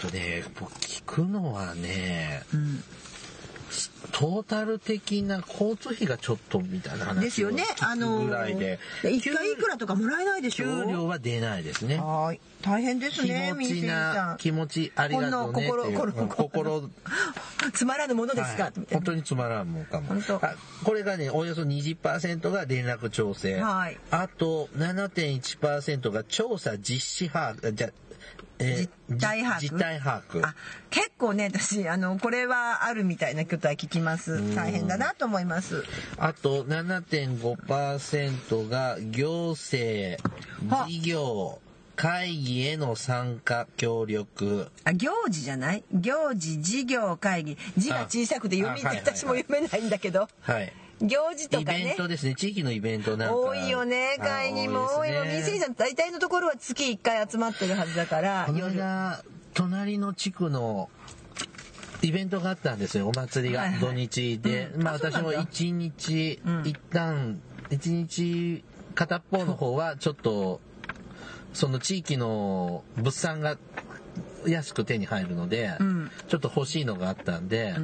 [0.00, 2.82] とね、僕聞くのはね、うん
[4.10, 7.64] トータル的な交通費がちょっとみたいな話ですよね。
[7.80, 8.78] あのぐらいで。
[9.04, 10.84] 一回いくらとかもらえないでしょ？
[10.84, 11.98] 給料は出ないですね。
[11.98, 12.40] はい。
[12.62, 15.70] 大変です気ね、持ちな、気持ちありがとうねっていう。
[15.70, 16.90] ほんの心心、
[17.72, 20.22] つまらぬものですか、はい本当につまらんもんかも本。
[20.22, 23.60] 当あこれがね、およそ20%が連絡調整。
[23.60, 27.90] はいあと7.1%が調査実施把握、じゃ、
[28.62, 29.60] えー実態把握？
[29.60, 30.46] じ実態把握。
[30.46, 30.54] あ
[30.90, 34.54] 結構ね私あのこれはあるみたいなことは聞きます。
[34.54, 35.84] 大変だなと思います。
[36.18, 40.22] あと7.5%が行政、
[40.68, 40.86] は。
[40.88, 41.60] 事業、
[41.96, 44.70] 会議への参加協力。
[44.84, 45.84] あ行事じゃない？
[45.92, 47.58] 行事事業会議。
[47.76, 50.28] 字が小さくて読み私も読めないんだけど。
[50.40, 50.72] はい。
[51.02, 52.34] 行事とイベンかねトですね。
[52.34, 53.36] 地域のイベントなんか。
[53.36, 54.16] 多いよね。
[54.20, 55.52] 会議も多いよあですね。
[55.52, 58.44] 民生さん大体のところは月1回集まってるはずだから。
[58.46, 59.22] この間、
[59.54, 60.88] 隣の地区の
[62.02, 63.80] イベントがあったんですよ、お祭りが、はいはい。
[63.80, 64.70] 土日で。
[64.74, 64.82] うん。
[64.82, 66.62] まあ私も一日、うん。
[66.66, 70.60] 一旦、一日片っぽの方はちょっと、
[71.52, 73.58] その地域の物産が
[74.46, 76.10] 安く手に入るので、うん。
[76.28, 77.74] ちょっと欲しいのがあったんで、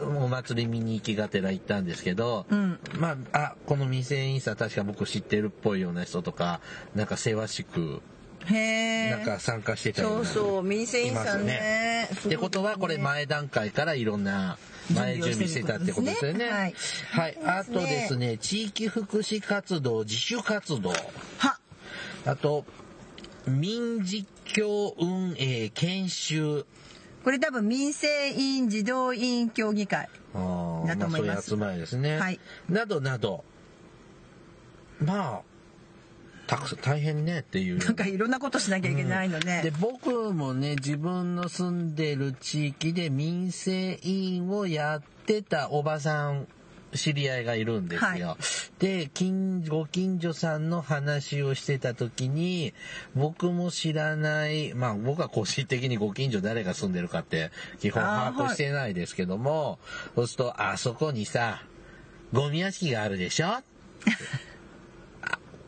[0.00, 2.78] お祭り見に行きがてら行ったんですけど、うん。
[2.98, 6.60] まあ、あ、この店員さん確か僕知ってるっぽいような人とか、
[6.94, 8.02] なんかせわしく、
[8.46, 12.08] へえなんか参加してたりそうそう民生委員さんね。
[12.14, 14.56] ってことはこれ前段階からいろんな
[14.94, 16.48] 前準備してたってことですよね。
[16.48, 16.74] はい。
[17.10, 17.38] はい。
[17.44, 20.90] あとですね、地域福祉活動、自主活動。
[20.90, 21.58] は。
[22.24, 22.64] あと、
[23.46, 26.66] 民実況運営研修。
[27.24, 30.08] これ多分民生委員児童委員協議会
[30.86, 32.18] だと思いますあ、そういう集まりですね。
[32.18, 33.44] はいなどなど。
[35.00, 35.42] まあ、
[36.48, 37.78] たくさん大変ねっていう。
[37.78, 46.48] なんかいろんなことしなきゃいけないのね、で僕もね自分の住んでる地域で民生委員をやってたおばさん
[46.94, 48.28] 知り合いがいるんですよ。
[48.28, 48.36] は
[48.78, 52.72] で近ご近所さんの話をしてた時に
[53.14, 59.78] 僕も知らないまあ僕は個人的にご近所誰が住んでるかって基本把握してないですけども、
[60.14, 61.62] そうするとあそこにさ
[62.32, 63.48] ゴミ屋敷があるでしょ？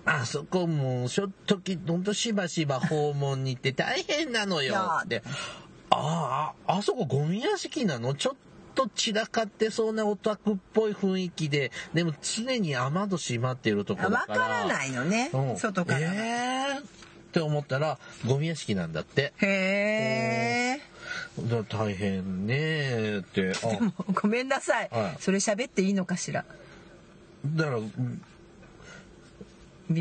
[0.07, 5.23] あそこもう、しょっとき、ほんとしばしば訪問に行って大変なのよって。
[5.91, 8.15] ああ、あそこゴミ屋敷なの？
[8.15, 8.35] ちょっ
[8.75, 14.41] と散らかってそうなオタクっぽい雰囲気で、でも常に雨戸閉まってるとこあろだから。
[14.41, 15.57] わからないのね、うん。
[15.57, 19.33] 外から、えーって思ったら、ゴミ屋敷なんだって。
[19.39, 20.81] へえ
[21.39, 23.53] だから大変ねーって。
[23.63, 23.83] あ。
[23.83, 25.17] もうごめんなさい、はい。
[25.21, 26.45] それ喋っていいのかしら。
[27.47, 28.23] だから、うん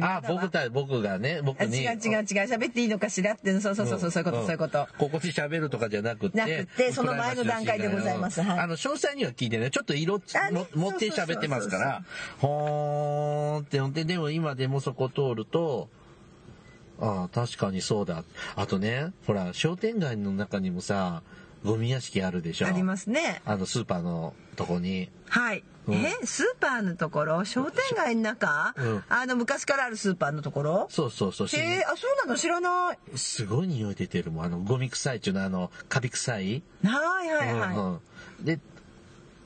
[0.01, 1.87] あ、僕た僕がね、僕に。
[1.87, 2.23] あ違う違う違う。
[2.23, 3.51] 喋っていいのかしらって。
[3.59, 4.11] そうそうそうそう。
[4.11, 4.45] そういうこと、ん。
[4.45, 4.87] そういうこと。
[4.97, 6.37] ここで喋るとかじゃなくて。
[6.37, 8.41] なくてその前の段階でございます。
[8.41, 8.59] はい。
[8.59, 12.03] あの、詳細には聞いてね、ちょっと色持って喋ってますから、
[12.39, 15.89] ほーんって思って、でも今でもそこ通ると、
[17.01, 18.23] ああ、確かにそうだ。
[18.55, 21.23] あとね、ほら、商店街の中にもさ、
[21.63, 22.67] ゴミ屋敷あるでしょ。
[22.67, 23.41] ありますね。
[23.45, 25.09] あの、スーパーのとこに。
[25.27, 25.63] はい、うん
[25.95, 27.45] えスーパーのところ？
[27.45, 29.03] 商店街の中、うん。
[29.09, 30.87] あの昔からあるスーパーのところ？
[30.89, 31.47] そうそうそう。
[31.47, 32.37] へえあそうなの？
[32.37, 33.17] 知らない。
[33.17, 34.45] すごい匂い出てるもん。
[34.45, 35.41] あの、ゴミ臭いっていうの？
[35.41, 36.63] は、あの、カビ臭い？
[36.83, 37.99] はいはいはい、うんうん。
[38.45, 38.59] で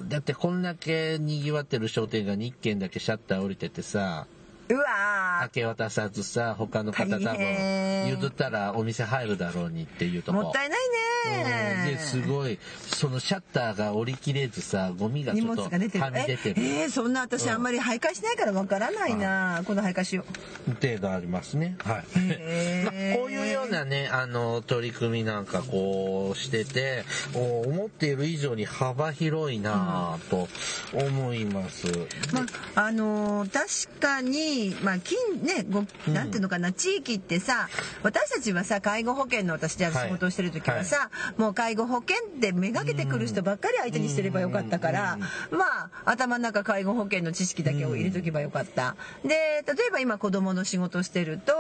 [0.01, 4.27] だってこんだけ賑わってる商店街に1軒だけシャッター降りててさ
[4.69, 10.39] うわ明け渡さずさ他の方多分譲ったらお店入るだろうにっていうとこ。
[10.39, 10.79] ーもったいない
[11.25, 11.43] うん。
[11.43, 16.05] ねですごいそのシャッターが降りきれずさゴミがち荷ょっとは物が出てる。
[16.11, 16.61] み出てる。
[16.61, 20.25] ええーそんな私あんまり徘徊しないからわからないな、今度徘徊しよ
[20.67, 20.71] う。
[20.71, 21.75] っていうのありますね。
[21.83, 22.03] はい。
[22.19, 23.13] へー。
[23.15, 30.47] まあ、こういうようなね、あの、取り組みなんかこうしてて、お思っている以上に幅広いなぁと
[30.93, 31.87] 思います。
[32.31, 32.45] ま
[32.75, 34.52] ああのー確かに、
[34.83, 37.69] まあ近ねごなんていうのかな、地域ってさ
[38.03, 45.17] 私たちはさ介護保険の私じゃあはい仕事をしてる時はさ、もう介護保険でめがけてくる人ばっかり相手にしてればよかったから、
[45.51, 48.95] まあ頭の中介護保険の知識だけを入れとけばよかった。
[49.23, 51.53] で例えば今子供の仕事をしてると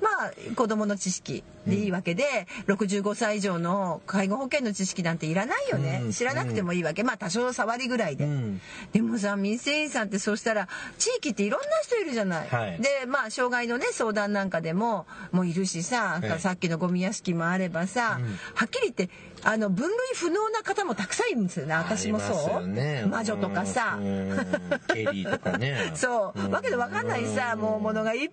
[0.00, 8.24] まあ子供の知識でいいわけで、65歳以上の介護保険の知識なんていらないよね、うん知らなくてもいいわけまあ多少触りぐらいで。
[8.24, 8.60] うん。
[8.92, 12.35] でもさ民生委員さんってそうしたら地域っていろんな人いるじゃない。
[12.44, 12.80] はい。
[12.80, 18.26] でまあ障害のね相談なんかでももういるしさ、はいさっきのゴミ屋敷もあればさ、うん。
[18.54, 19.10] はっきり言って
[19.42, 21.74] あの分類不能な方もたくさんいるんですよね。
[21.74, 23.04] 私もそう、よね。
[23.08, 23.98] 魔女とかさ。
[24.00, 24.36] うん。
[24.92, 25.92] ケリーとかね。
[25.94, 28.32] そう、わけでわかんないさもうものがいっぱいいる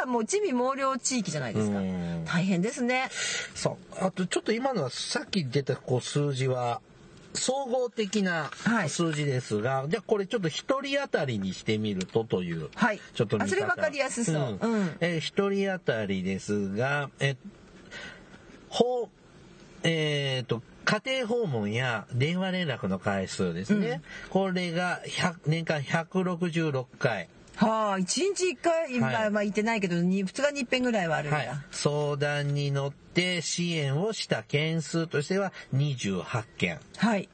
[0.00, 2.24] さもう地味猛量地域じゃないですか、うん。
[2.24, 3.08] 大変ですね。
[3.54, 4.04] そう。
[4.04, 6.80] あとちょっと今のはさっき出たこう数字は
[7.38, 8.90] 総合的なはい。
[8.90, 13.00] 数字ですが、じゃあこれちょっと一人当たりにしてみるとという、はい。
[13.14, 14.58] ちょっと見それ分かりやすそう。
[14.60, 14.96] うん。
[15.00, 17.36] えー一人当たりですが、え、
[18.68, 19.08] ほ
[19.82, 24.00] えっ、と、家庭訪問や電話連絡の回数ですね。
[24.30, 27.28] これが100年間166回。
[27.58, 31.48] はあ一日一回、はいまあまあ言ってないけどに二日に一遍ぐらいはあるんだ、はい。
[31.72, 36.80] 相談に乗って支援をした件数としては28件。
[36.96, 37.28] はい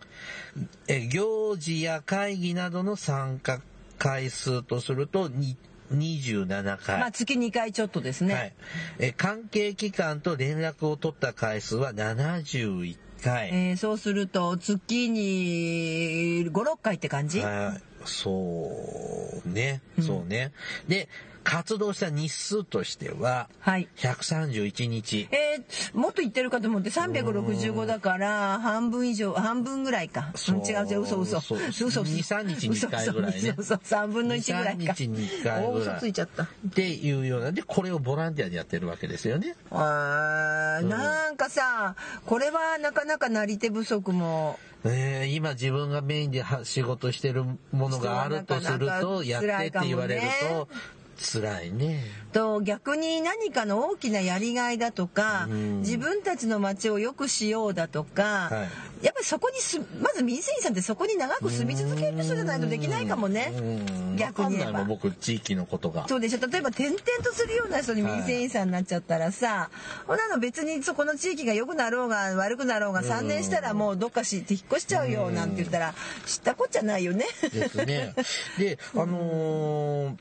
[0.89, 3.61] え行事や会議などの参加
[3.99, 5.57] 回数とするとに
[5.93, 7.01] 27回。
[7.01, 8.53] まあ月2回ちょっとですね、はい、
[9.01, 13.51] え関係機関と連絡を取った回数は71回。
[13.53, 20.53] えーそうすると月に56回って感じ、はい、そうね、そうね。
[20.89, 21.09] で、
[21.45, 23.89] 活動した日数としては、はい。
[23.97, 25.29] 131日。
[25.31, 30.33] えーもっと言ってるかと思って365だから半分以上半分ぐらいか。
[30.35, 30.57] そう。
[30.57, 31.41] うん違う違う嘘嘘。
[31.41, 31.59] そう。
[31.69, 32.01] 嘘嘘。
[32.03, 33.55] 2 3日に一回ぐらいね。
[33.57, 34.83] 嘘嘘3分の1ぐらいか。
[34.83, 35.67] 2 3日に一回ぐらい。
[35.67, 36.43] 大嘘ついちゃった。
[36.45, 37.53] っていうような。
[37.53, 39.55] でこれをボランティアでやってるわけですよね。
[39.71, 41.95] あーなんかさ
[42.27, 44.59] これはなかなかなり手不足も。
[44.85, 50.69] えー今自分がメインでは仕事してるものがあるとするとやってって言われると
[51.15, 52.03] 辛いね。
[52.33, 55.81] と逆に何かの大きなやりがいだとかうん。
[55.81, 58.69] 自分たちの街を良くしようだとか、は
[59.03, 59.05] い。
[59.07, 63.53] やっぱりそこにすまず民生委員さんってそこに長く住み続ける人じゃないとできないかもね。
[63.55, 64.17] うん。
[64.17, 64.85] 逆に言えば。
[64.85, 66.09] 僕地域のことが。
[66.09, 66.47] そうでしょ。
[66.47, 69.71] 例えば転々とするような人に民生委員さんになっちゃったらさ、
[70.07, 75.95] ほんなの別にそこの地域が良くなろうが悪くなろうが3年したらもうどっかしって引っ越しちゃうよなんて言ったら
[76.27, 77.27] 知ったこっちゃないよね。
[77.53, 78.15] ですね。
[78.59, 80.17] で、あのー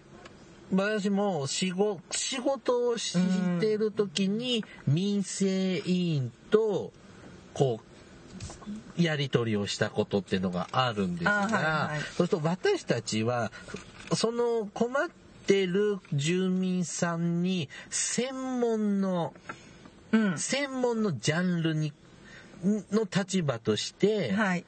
[0.73, 3.17] 私も仕事仕事をし
[3.59, 6.91] てる時に民生委員と
[7.53, 7.79] こ
[8.97, 12.01] うやり取りをしたことっていうのがあるんですが、あはいはい。
[12.01, 13.51] そうすると私たちは
[14.13, 15.09] その困っ
[15.47, 19.33] てる住民さんに専門の
[20.11, 20.37] うん。
[20.37, 21.91] 専門のジャンルに
[22.63, 24.65] の立場として、はい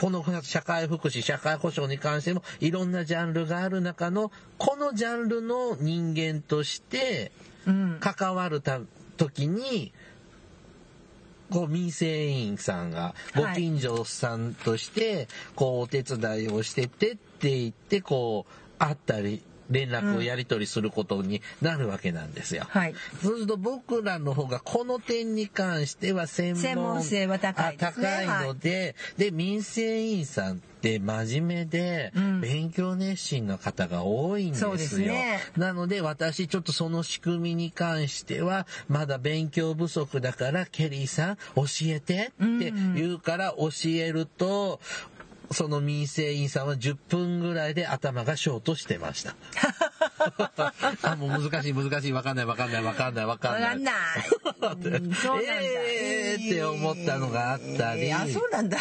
[0.00, 7.32] この社会福祉、社会保障に関してもいろんなジャンルがある中の、このジャンルの人間として
[7.66, 7.98] うん。
[8.00, 8.80] 関わるた
[9.16, 9.92] 時に、
[11.50, 13.56] こう民生委員さんがごはい。
[13.56, 22.66] 近所さんとしてこうお手伝いをしててって言ってこう会ったり連絡をやり取りすることになるわけなんですよ。
[22.68, 22.94] はい。
[23.22, 28.06] そうすると僕らの方がこの点に関しては専門専門性は高いあですね。
[28.06, 32.40] 高いので、で、民生委員さんって真面目で、うん。
[32.40, 34.68] 勉強熱心な方が多いんですよ。
[34.70, 35.40] そうですね。
[35.56, 44.80] なので私ちょっとその仕組みに関しては、まだ勉強不足だから、ケリーさん教えてって言うから教えると、
[45.50, 49.34] その民生委員さんは10分ぐらいで頭がショートしてました。
[51.02, 53.62] あ、もう難しい難しい、わかんないわかんないわかんないわかんない。
[53.64, 53.94] わかんない。
[54.60, 55.12] なんだ。
[55.42, 58.78] えーって思ったのがあったりえーあ、そうなんだ。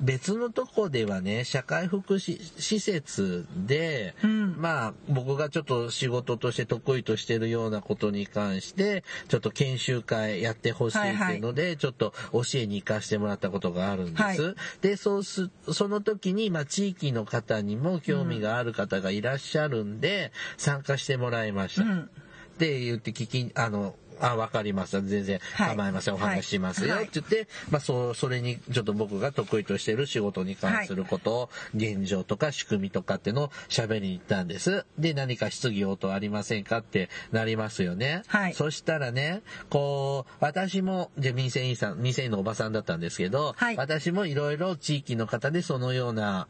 [0.00, 14.22] で別のとこではね、社会福祉施設で、うんまあ、僕がちょっと仕事として得意としてるようなことに関して、ちょっと研修会やってほしいっていうので、ちょっと教えに行かしてもらったことがあるんです。
[14.22, 21.82] はいで、そうす、その時に、まあ、地域の方にも興味がある方がいらっしゃるんで、参加してもらいました。
[21.82, 22.10] うん
[22.54, 25.00] って言って聞き、あの、あ、わかりました。
[25.00, 26.14] 全然はい構いません。
[26.14, 26.94] お話ししますよ。
[26.94, 34.84] はいって言って、まあ、そう、それに、ちょっと僕が得意としている仕事に関することを、現状とか仕組みとかってのを喋りに行ったんです。
[34.98, 38.22] で、何か質疑応答ありませんかってなりますよね。
[38.26, 46.46] はいそしたらね、こう、私も、で、民生委員さん、民生委員のおばさんだったんですけど、はい私もいろいろ地域の方でそのような、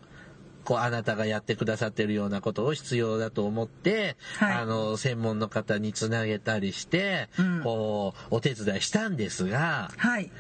[0.65, 10.31] こう、あなたがやってくださってるようなことを必要だと思って、はいあの、専門の方につなげたりして、うんこう、お手伝いしたんですが、はい。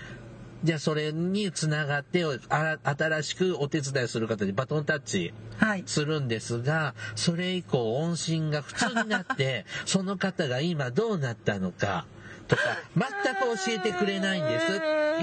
[0.65, 5.83] じゃあそれにつながって、あ新しくお手伝いする方にバトンタッチはい。
[5.87, 12.07] するんですが、それ以降音信が普通になって、 その方が今どうなったのか、
[12.49, 12.63] とか、
[12.97, 14.67] 全く教えてくれないんです。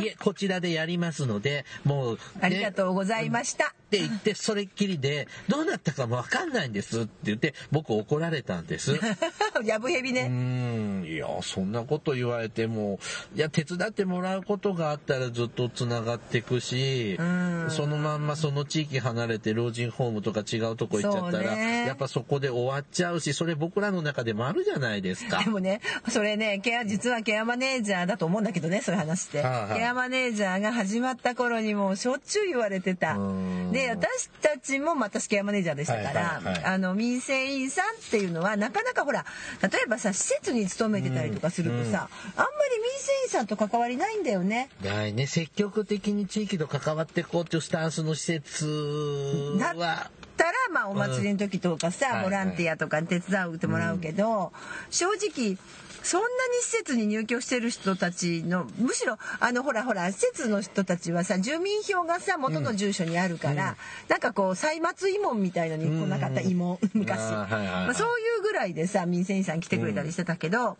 [0.03, 3.73] いえ、こちらでやりますので、もう、ねありがとうございました。
[3.91, 8.97] って言って、それっきりで、どうなったかもわかんないんですって言って、僕怒られたんです。
[9.65, 10.29] やぶへびね。
[10.29, 12.99] ん、いや、そんなこと言われても、
[13.35, 25.49] いや、手伝ってもらうことがあったらずっと繋がっていくしん、そのまんまその地域離れて老人ホームとか違うとこ行っちゃったら、ねやっぱそこで終わっちゃうし、それ僕らの中でもあるじゃないですかで。
[25.49, 29.41] もね、それね、ケア、実はケアマネージャーだと思うんだけどね、そういう話って。
[29.41, 39.25] ケはいはいケアマネージャーが始まった頃にもうしょっちゅう言われてたうんで私たちもまたケアマネージャーでしたから、あの民生委員さんっていうのはなかなかほら
[39.61, 41.91] 例えばさ施設に勤めてたりとかするとさ、うん。
[41.91, 42.07] あんまり
[42.79, 44.69] 民生委員さんと関わりないんだよね。
[44.85, 52.23] はいね、積極的に地域と関わっていこうっていうスタンスの施設だっは、たらまあお祭りの時とかさ、うん。
[52.23, 54.51] ボランティアとか手伝うってもらうけど、
[54.89, 55.57] 正直
[56.03, 63.75] そんなに施設に入居してる人たちのむしろあのほらほら施設の人たちはさ住民票がさ元の住所にあるから、
[64.07, 66.47] なんかこう歳末慰問みたいのに来なかったうん。
[66.47, 67.85] 慰問昔、あーはいはいはい。
[67.85, 70.77] まあ、そういうぐらいでさ民生委員さん来てくれたりしてたけど、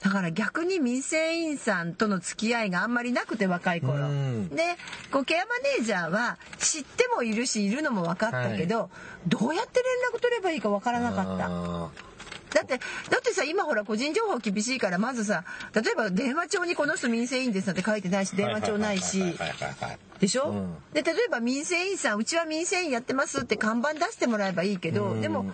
[0.00, 4.48] だから逆に民生委員さんとの付き合いがあんまりなくて若い頃、うん。
[4.48, 4.76] で
[5.10, 8.90] こうケアマネージャーは知ってもいるしいるのも分かったけど、
[9.26, 12.13] どうやって連絡取ればいいか分からなかった。
[12.54, 12.78] あだって
[13.10, 15.44] だってさ今ほら個人情報厳しいからまずさ
[15.74, 19.34] 例えば電話帳にこの人民生委員ですなんて書いてないしー電話帳ないし
[20.20, 20.74] でしょ、うん。
[20.92, 25.20] で例えば民生委員さんうちは民生委員やってますって看板出してもらえばいいけど、うん。
[25.20, 25.52] でも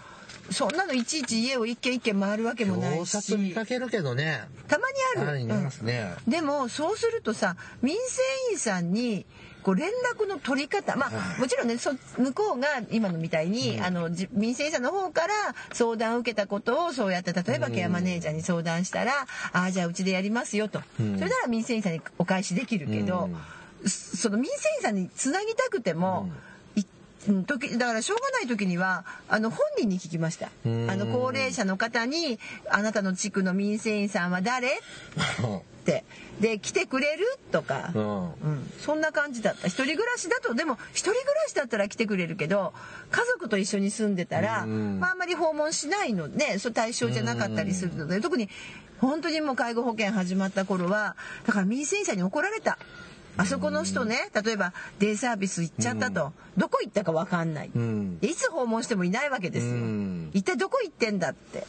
[0.50, 4.42] そんなのいちいち家を一軒一軒回るわけもない表札見しかけるけどね。
[4.68, 5.30] たまにある。
[5.30, 6.14] ありますね。
[6.28, 9.26] でもそうするとさ民生委員さんに
[9.62, 10.96] こう連絡の取り方。
[10.96, 15.34] まあもちろんねそ向こうが今のみたいに、あのじ民生委員さんの方から
[15.72, 19.12] 相談を受けたことをそうやって例えばケアマネージャーに相談したら
[19.52, 21.18] 「ああじゃあうちでやりますよ」と、うん。
[21.18, 23.30] それなら民生委員さんにお返しできるけど、
[23.86, 26.49] その民生委員さんにつなぎたくても、い
[27.28, 30.46] うん時だからしょうがない時にはあの本人に聞きました。
[30.46, 30.86] あうん。
[30.86, 32.38] の高齢者の方に
[32.70, 34.68] 「あなたの地区の民生委員さんは誰?
[34.80, 36.04] 」って。
[36.40, 37.26] で来てくれる？
[37.52, 38.22] とか、うん。
[38.22, 39.66] うん、そんな感じだった。
[39.68, 40.54] 一人暮らしだと。
[40.54, 42.72] でも一人暮らしだったら来てくれるけど
[43.10, 45.00] 家族と一緒に住んでたら、うん。
[45.00, 48.48] まあ、あんまり訪問しないのねそう対象じゃなかったりするので特に
[48.98, 51.16] 本当にもう介護保険始まった頃は
[51.46, 52.78] だから民生委員さんに怒られた。
[53.36, 57.70] あそこの人ね例えばデイサービス行っちゃったと、どこ行ったか分かんない、
[58.20, 60.30] いつ訪問してもいないわけですよ、うん。
[60.34, 61.64] 一体どこ行ってんだって。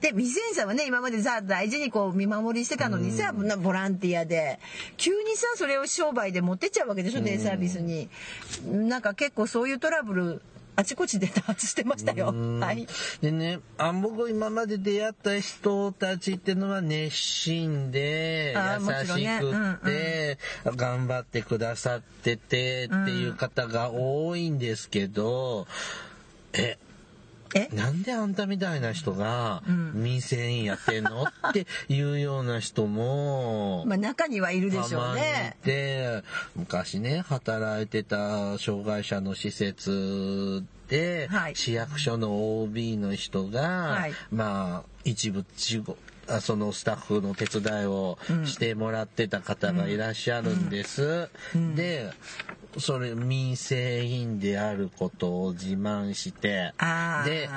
[0.00, 4.58] で未成年さんはね今までさ大事にこう見守りしてたのにさ、なボランティアで。
[4.96, 8.08] 急にさそれを商売で持ってっちゃうわけでしょ、デイサービスに。
[8.64, 10.42] なんか結構そういうトラブル
[10.80, 12.30] あちこちで多発してましたよ。
[12.30, 12.60] うん。
[12.60, 12.86] はい。
[13.20, 19.54] でね、あ僕今まで出会った人たちっていうのは熱心で優しねくっ
[19.84, 25.66] て、頑張ってくださっててっていう方が多いんですけど、
[26.54, 26.89] ええ
[27.72, 29.62] なんであんたみたいな人が
[29.94, 35.56] 民生委員やってんのっていうような人も、まあ中にはいるでしょうね。
[35.62, 36.22] たまにいて
[36.54, 41.56] 昔ね働いてた障害者の施設で、はい。
[41.56, 44.12] 市役所の OB の人が、はい。
[44.30, 46.09] まあ一部仕事あ
[46.40, 51.28] そのスタッフの手伝いをしてもらってた方がいらっしゃるんです。
[51.74, 52.10] で
[52.78, 56.72] それ民生委員であることを自慢して
[57.24, 57.48] で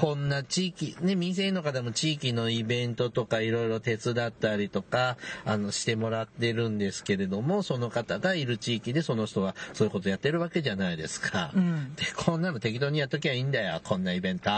[0.00, 11.50] こんな地域ね民生委員の方も地域のイベントとかいろいろ手伝ったりとかあのしてもらってるんですけれどもその方がいる地域でその人はそういうことやってるわけじゃないですか。
[11.60, 11.94] ん。
[11.94, 14.50] でこんなの適当にやっときゃいいんだよこんなイベント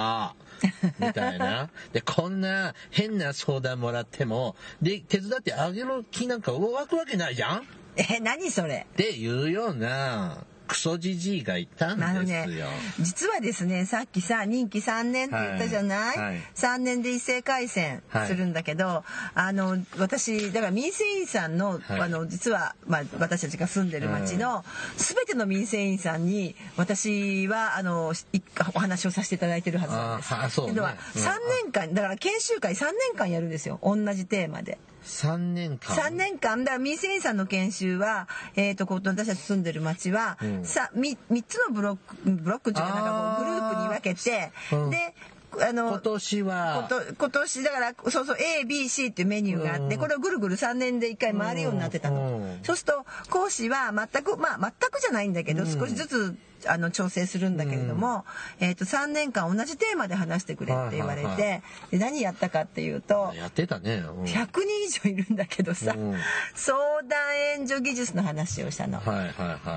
[0.98, 1.70] みたいな。
[1.92, 8.86] でこんな変な相談もらってもで手伝ってあげる気なんか湧くわけないじゃんえ何それ？
[8.92, 12.66] っていうようなクソじじいがいたんですよ。
[13.00, 16.40] 実はですねさっきさ任期3年って言ったじゃない、はいはい。
[16.54, 19.04] 3年で一斉改選するんだけど、
[19.34, 22.00] あの私だから民生委員さんの,、はい。
[22.00, 24.64] あの実は、まあ、私たちが住んでる町の
[24.96, 28.40] 全ての民生委員さんに私はあのい
[28.74, 30.34] お話をさせていただいてるはずなんです。
[30.34, 30.72] あーそうね。
[30.72, 31.30] けどはうん3
[31.64, 33.78] 年間だから研修会3年間やるんですよ。
[33.82, 34.78] 同じテーマで。
[35.04, 35.96] 3年間。
[35.96, 36.64] 3年間。
[36.64, 40.64] だから民生委員さんの研修は、えー、と私たち住んでる町は、うん。
[40.64, 44.90] さ 3, 3つのブロックブロックっていうかなんかこうグループに分けて、うん。
[44.90, 45.14] で
[45.60, 50.00] あの今年は、今年だからそうそう ABC っていうメニューがあって、うん。
[50.00, 52.58] これをぐるぐる3年で1回回るようになってたの、うん。
[52.62, 55.70] そうすると講師は全くまあ全くじゃないんだけど、うん。
[55.70, 56.36] 少しずつ
[56.68, 58.24] あの調整するんだけれども、
[58.60, 63.96] えー、と3年間同じテーマで話してくれって言われて、で何やったかっていうとやってたね。
[63.96, 64.24] うん。
[64.24, 66.16] 100人以上いるんだけどさ、うん。
[66.54, 69.00] 相談援助技術の話をしたの。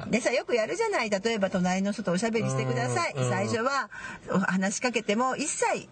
[0.10, 1.10] でさよくやるじゃない。
[1.10, 3.14] 例えば隣の人とおしゃべりしてください。
[3.16, 3.90] うん最初は
[4.32, 5.88] お話しかけても一切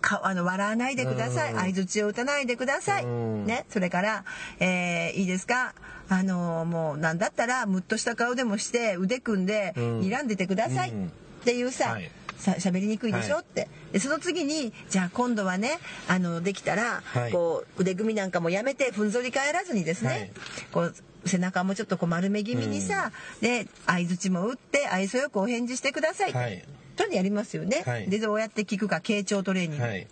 [0.00, 1.52] かあの笑わないでください。
[1.52, 1.58] うん。
[1.58, 3.44] 相づちを打たないでください、うん。
[3.46, 4.24] ね、それから、
[4.58, 5.74] えーいいですか？
[6.12, 10.00] あのもうなんだったらムッとした顔でもして腕組んでうん。
[10.00, 11.06] 睨んでてください、うん。
[11.06, 11.10] っ
[11.44, 12.10] ていうさ、はい。
[12.36, 13.44] さ喋りにくいでしょ、はい。
[13.44, 13.68] って。
[13.92, 17.32] でその次にじゃあ今度はねあのできたら、はい。
[17.32, 20.30] こう腕組みなんかもやめてふんぞり返らずにですね、はい。
[20.72, 20.94] こう
[21.28, 26.64] 背中もちょっとこう丸め気味にさ、で相づちも打って愛想よくお返事してください、はい。
[26.96, 28.10] とにやりますよね、はい。
[28.10, 30.06] でどうやって聞くか傾聴トレーニング、はい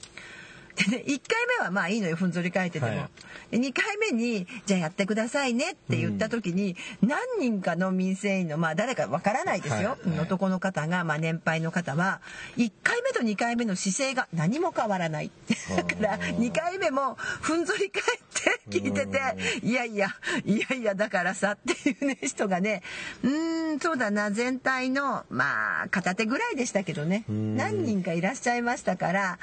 [0.78, 3.08] でね、1回目はまあいいのよふんぞり返ってても、はい。
[3.50, 10.10] で2回目に「じゃあやってくださいね」って言った時に、何人かの民生委員のまあ誰かわからないですよ、はい。
[10.10, 10.20] はい。
[10.20, 12.20] 男の方が、まあ、年配の方は
[12.56, 15.30] 1回目と2回目の姿勢が何も変わらない。
[15.74, 19.20] だから2回目もふんぞり返って聞いてて
[19.66, 20.08] 「いやいや
[20.44, 22.82] いやいやだからさ」っていうね人がね
[23.22, 27.24] うーんそうだな全体のまあ片手ぐらいでしたけどね。
[27.30, 27.56] ん。
[27.56, 29.38] 何人かいらっしゃいましたから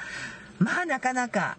[0.58, 1.58] まあなかなか。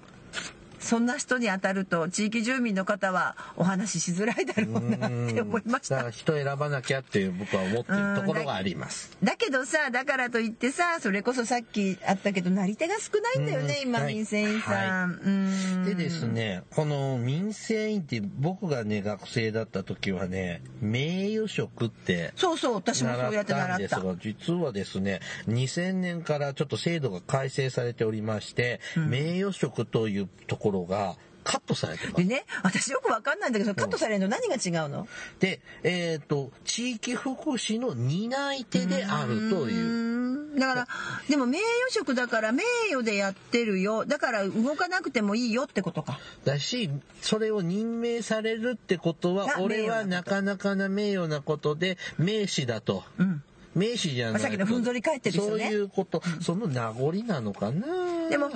[0.80, 6.09] そんな人に当たると地域住民の方はお話ししづらいだろうなって思いました。
[6.11, 9.17] 人選ばなきゃっていう僕は思ってるところがあります。
[9.23, 15.11] だけどさだからといってさそれこそさっきあったけどなり手が少ないんだよね、今うんはい民生委員さん。
[15.11, 23.75] うんでですね、この民生委員って僕がね、学生だった時はね、名誉職ってそうそう私もそうやって習った。
[23.75, 32.24] んですが、実はですね、2000年からちょっと制度が改正されておりまして、名誉職というところがカットされてますで。
[32.26, 35.07] ね私よくわかんないんだけどカットされるの何が違うの？
[35.39, 39.86] で、えっ、と、地域福祉の担い手であるという。
[40.01, 40.18] うん
[40.57, 40.88] だから
[41.30, 46.20] でも名誉職だから名誉でやってるよだから動かなくてもいいよってことか。
[46.45, 46.89] だし、
[47.22, 53.03] それを任命されるってことは、が俺はなかなかな名誉なことで、名士だと。
[53.20, 53.43] うん
[53.78, 54.39] 名士じゃないと。
[54.41, 58.30] さっきのふんぞり返ってる人ねそういうこと、その名残なのかな。
[58.30, 58.55] でもも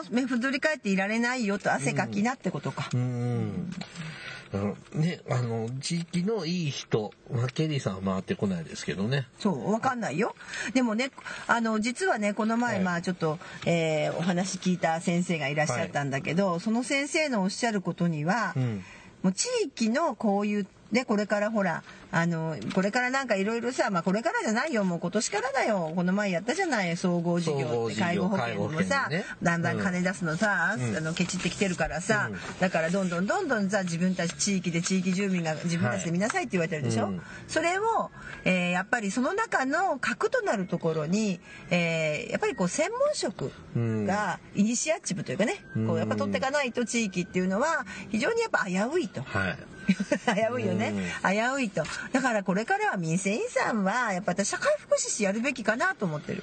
[0.00, 2.88] うふんぞり返っていられないよと汗かきなってことか。
[2.94, 3.00] うん。
[3.00, 9.26] うんね、あの、地域のいい人、まあ、ケリーさんは回ってこないですけどね。
[9.38, 10.34] そう、わかんないよ。
[10.74, 11.10] でもね、
[11.46, 18.84] あの、実はね、この前、はいまあ、ちょっと、えーお話聞いた先生がいらっしゃったんだけど、その先生のおっしゃることには、うん。
[19.22, 25.92] もう地域のこういう、で、これからほら、あの、これからなんかいろいろさ、まあ、これからじゃないよ、もう今年からだよ。
[25.96, 29.24] この前やったじゃない、総合事業って、介護保険もさ、ね。
[29.42, 30.96] だんだん金出すのさ、うん。
[30.96, 32.38] あの、ケチってきてるからさ、うん。
[32.60, 37.22] だからどんどんどんどんさ、自分たち地域で地域住民が自分たちで見なさいって言われてるでしょ、はいうん。
[37.48, 38.10] それを、
[38.44, 41.40] えーやっぱりその中の核となるところに、
[41.70, 49.22] えーやっぱりこう専門職がイニシアチブというかね、こうやっぱ取っていかないと地域っていうのは非常にやっぱ危ういと。
[49.22, 49.58] はい。
[49.86, 51.82] 危ういよね、危ういと。
[52.12, 56.42] だからこれからは民生委員さんはやっぱり社会福祉士やるべきかなと思ってる。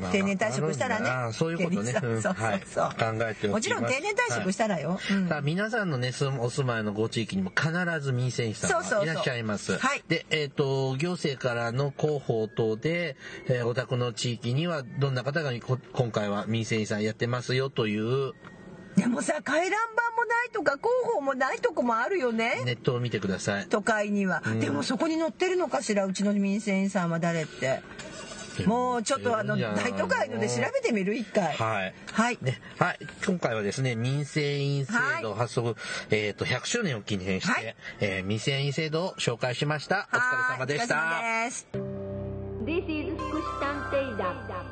[0.00, 1.32] まあ定年退職したらね。
[1.32, 1.92] そういうことね。
[1.92, 2.32] そうそうそう。
[2.34, 2.62] はい。
[2.66, 3.48] そう考えておきます。
[3.48, 5.28] もちろん定年退職したらよ、うん。
[5.28, 9.78] さあ皆さんのねお住まいのご地域にも必ず民生委員さんいらっしゃいます。
[9.78, 10.02] はい。
[10.08, 13.16] で、えっ、と行政からの広報等で、
[13.46, 18.32] えーお宅の地域にはどんな方がこ今回は民生委員さんやってますよという
[18.96, 23.66] でもさ回覧板もないとか広報もないとこもあるよねネットを見てください。
[23.68, 26.06] 都会には、んでもそこに載ってるのかしら？
[26.06, 27.82] うちの民生委員さんは誰って
[28.64, 31.94] もうちょっとあの大都会ので調べてみる一回はい。
[32.10, 32.98] はいね、はい。
[33.26, 35.76] 今回はですね、民生委員制度発足、
[36.08, 40.08] えっ、と、100周年を記念して、はいえー民生委員制度を紹介しました。
[40.10, 40.94] お疲れ様でした。
[40.96, 41.68] はいお疲れ様です
[42.64, 44.65] This is 福祉探偵団。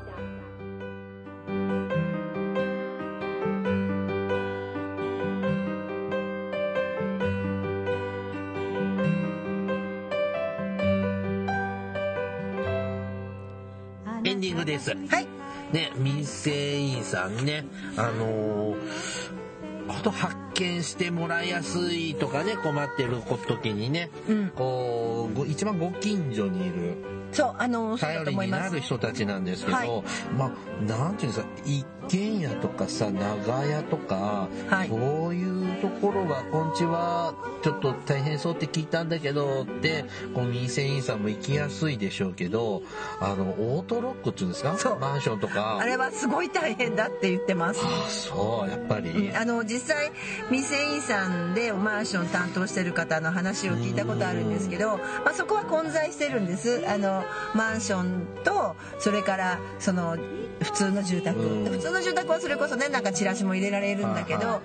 [14.45, 14.91] ディングです。
[14.91, 15.27] はい
[15.73, 17.65] ね、民生委員さんね、
[17.97, 19.45] あのー
[19.87, 26.97] あと発見してもらいやすいとかね、困ってる時にね、うんこう、ご一番ご近所にいる、
[27.35, 30.03] そうあの頼りになる人たちなんですけど、はい。
[30.37, 30.51] まあ、
[30.85, 34.89] なんていうんですか、一軒家とかさ、長屋とか、はい。
[34.89, 40.05] そういうところが、こんにちは、ちょっと大変そうって聞いたんだけど、って、
[40.35, 42.83] こう、民生委員さんも行きやすいでしょうけど、
[43.21, 44.97] あの、オートロックっていうんですか？
[45.01, 45.79] マンションとか。
[45.79, 47.81] あれはすごい大変だって言ってます。
[47.83, 49.33] あそう、やっぱり。
[49.35, 50.13] あの実際
[50.51, 56.85] 民生委員さんでマンション担当してる方の話を聞いたことあるんですけど、まあ、そこは混在してるんです。
[56.87, 57.24] あの
[57.55, 60.17] マンションとそれからその
[60.61, 61.39] 普通の住宅。
[61.39, 61.65] うん。
[61.65, 64.63] 普通の住宅はそれこそねなんかチラシも入れられるんだけど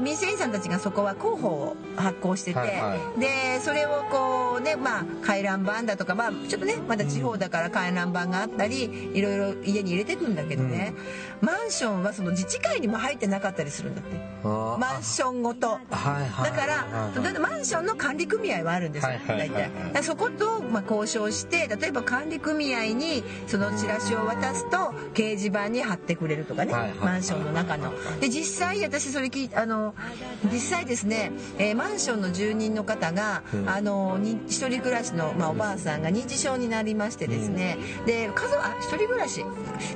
[0.00, 10.94] 民生委員さんたちがそこは広報を発行してて、はいはでそれをこうねまあ回覧板だとかまあちょっとねまだ地方だから回覧板があったりいろいろ家に入れてくんだけどね、
[11.40, 14.16] マンションはその自治会にも入ってなかったりするんだって。
[14.44, 15.68] あマンションごと。
[15.70, 16.86] はいはいだから
[17.40, 19.10] マンションの管理組合はあるんですよ。
[19.10, 20.02] はいはいはい大体。
[20.02, 24.76] そこと、まあ、交渉して例えば管理組合にそのチラシを渡すと
[25.14, 27.92] 掲示板に貼ってくれるとかね、はいはいマンションの中の。
[28.20, 29.94] で実際私それ聞いあの
[30.52, 33.68] 実際ですね、えーマンションの住人の方が、うん。
[33.68, 37.76] あのに一人暮らしの、まあ、おばあさんが認知症になりましてですね、
[38.06, 39.44] で家族あ一人暮らし。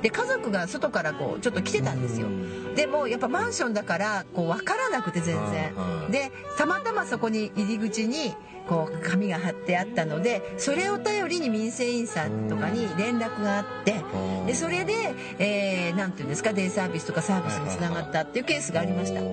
[0.02, 2.28] で家族が外からこうちょっと来てたんですよ。
[2.74, 5.74] でもやっぱマンションだからこう分からなくて全然。
[6.10, 8.34] でたまたまそこに入り口に
[8.68, 14.46] こう紙が貼ってあったのでそれを頼りに民生委員さんとかに連絡があってうん。
[14.46, 19.20] でそれで、えーていうんですかデイサービスとかサービスにつながったっていうケースがありました。
[19.20, 19.28] うん。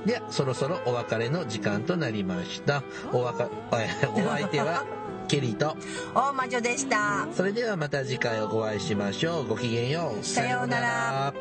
[0.07, 2.83] では、そろそろお別れの時間となりました。
[3.13, 4.85] おわか、お相手は、
[5.29, 5.77] ケリーと、
[6.15, 9.47] 大魔女でしたそれではまた次回お会いしましょう。
[9.47, 10.25] ごきげんよう。
[10.25, 11.35] さようなら。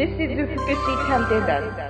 [0.00, 1.76] This is Fukushi Tantedan.
[1.76, 1.89] Hi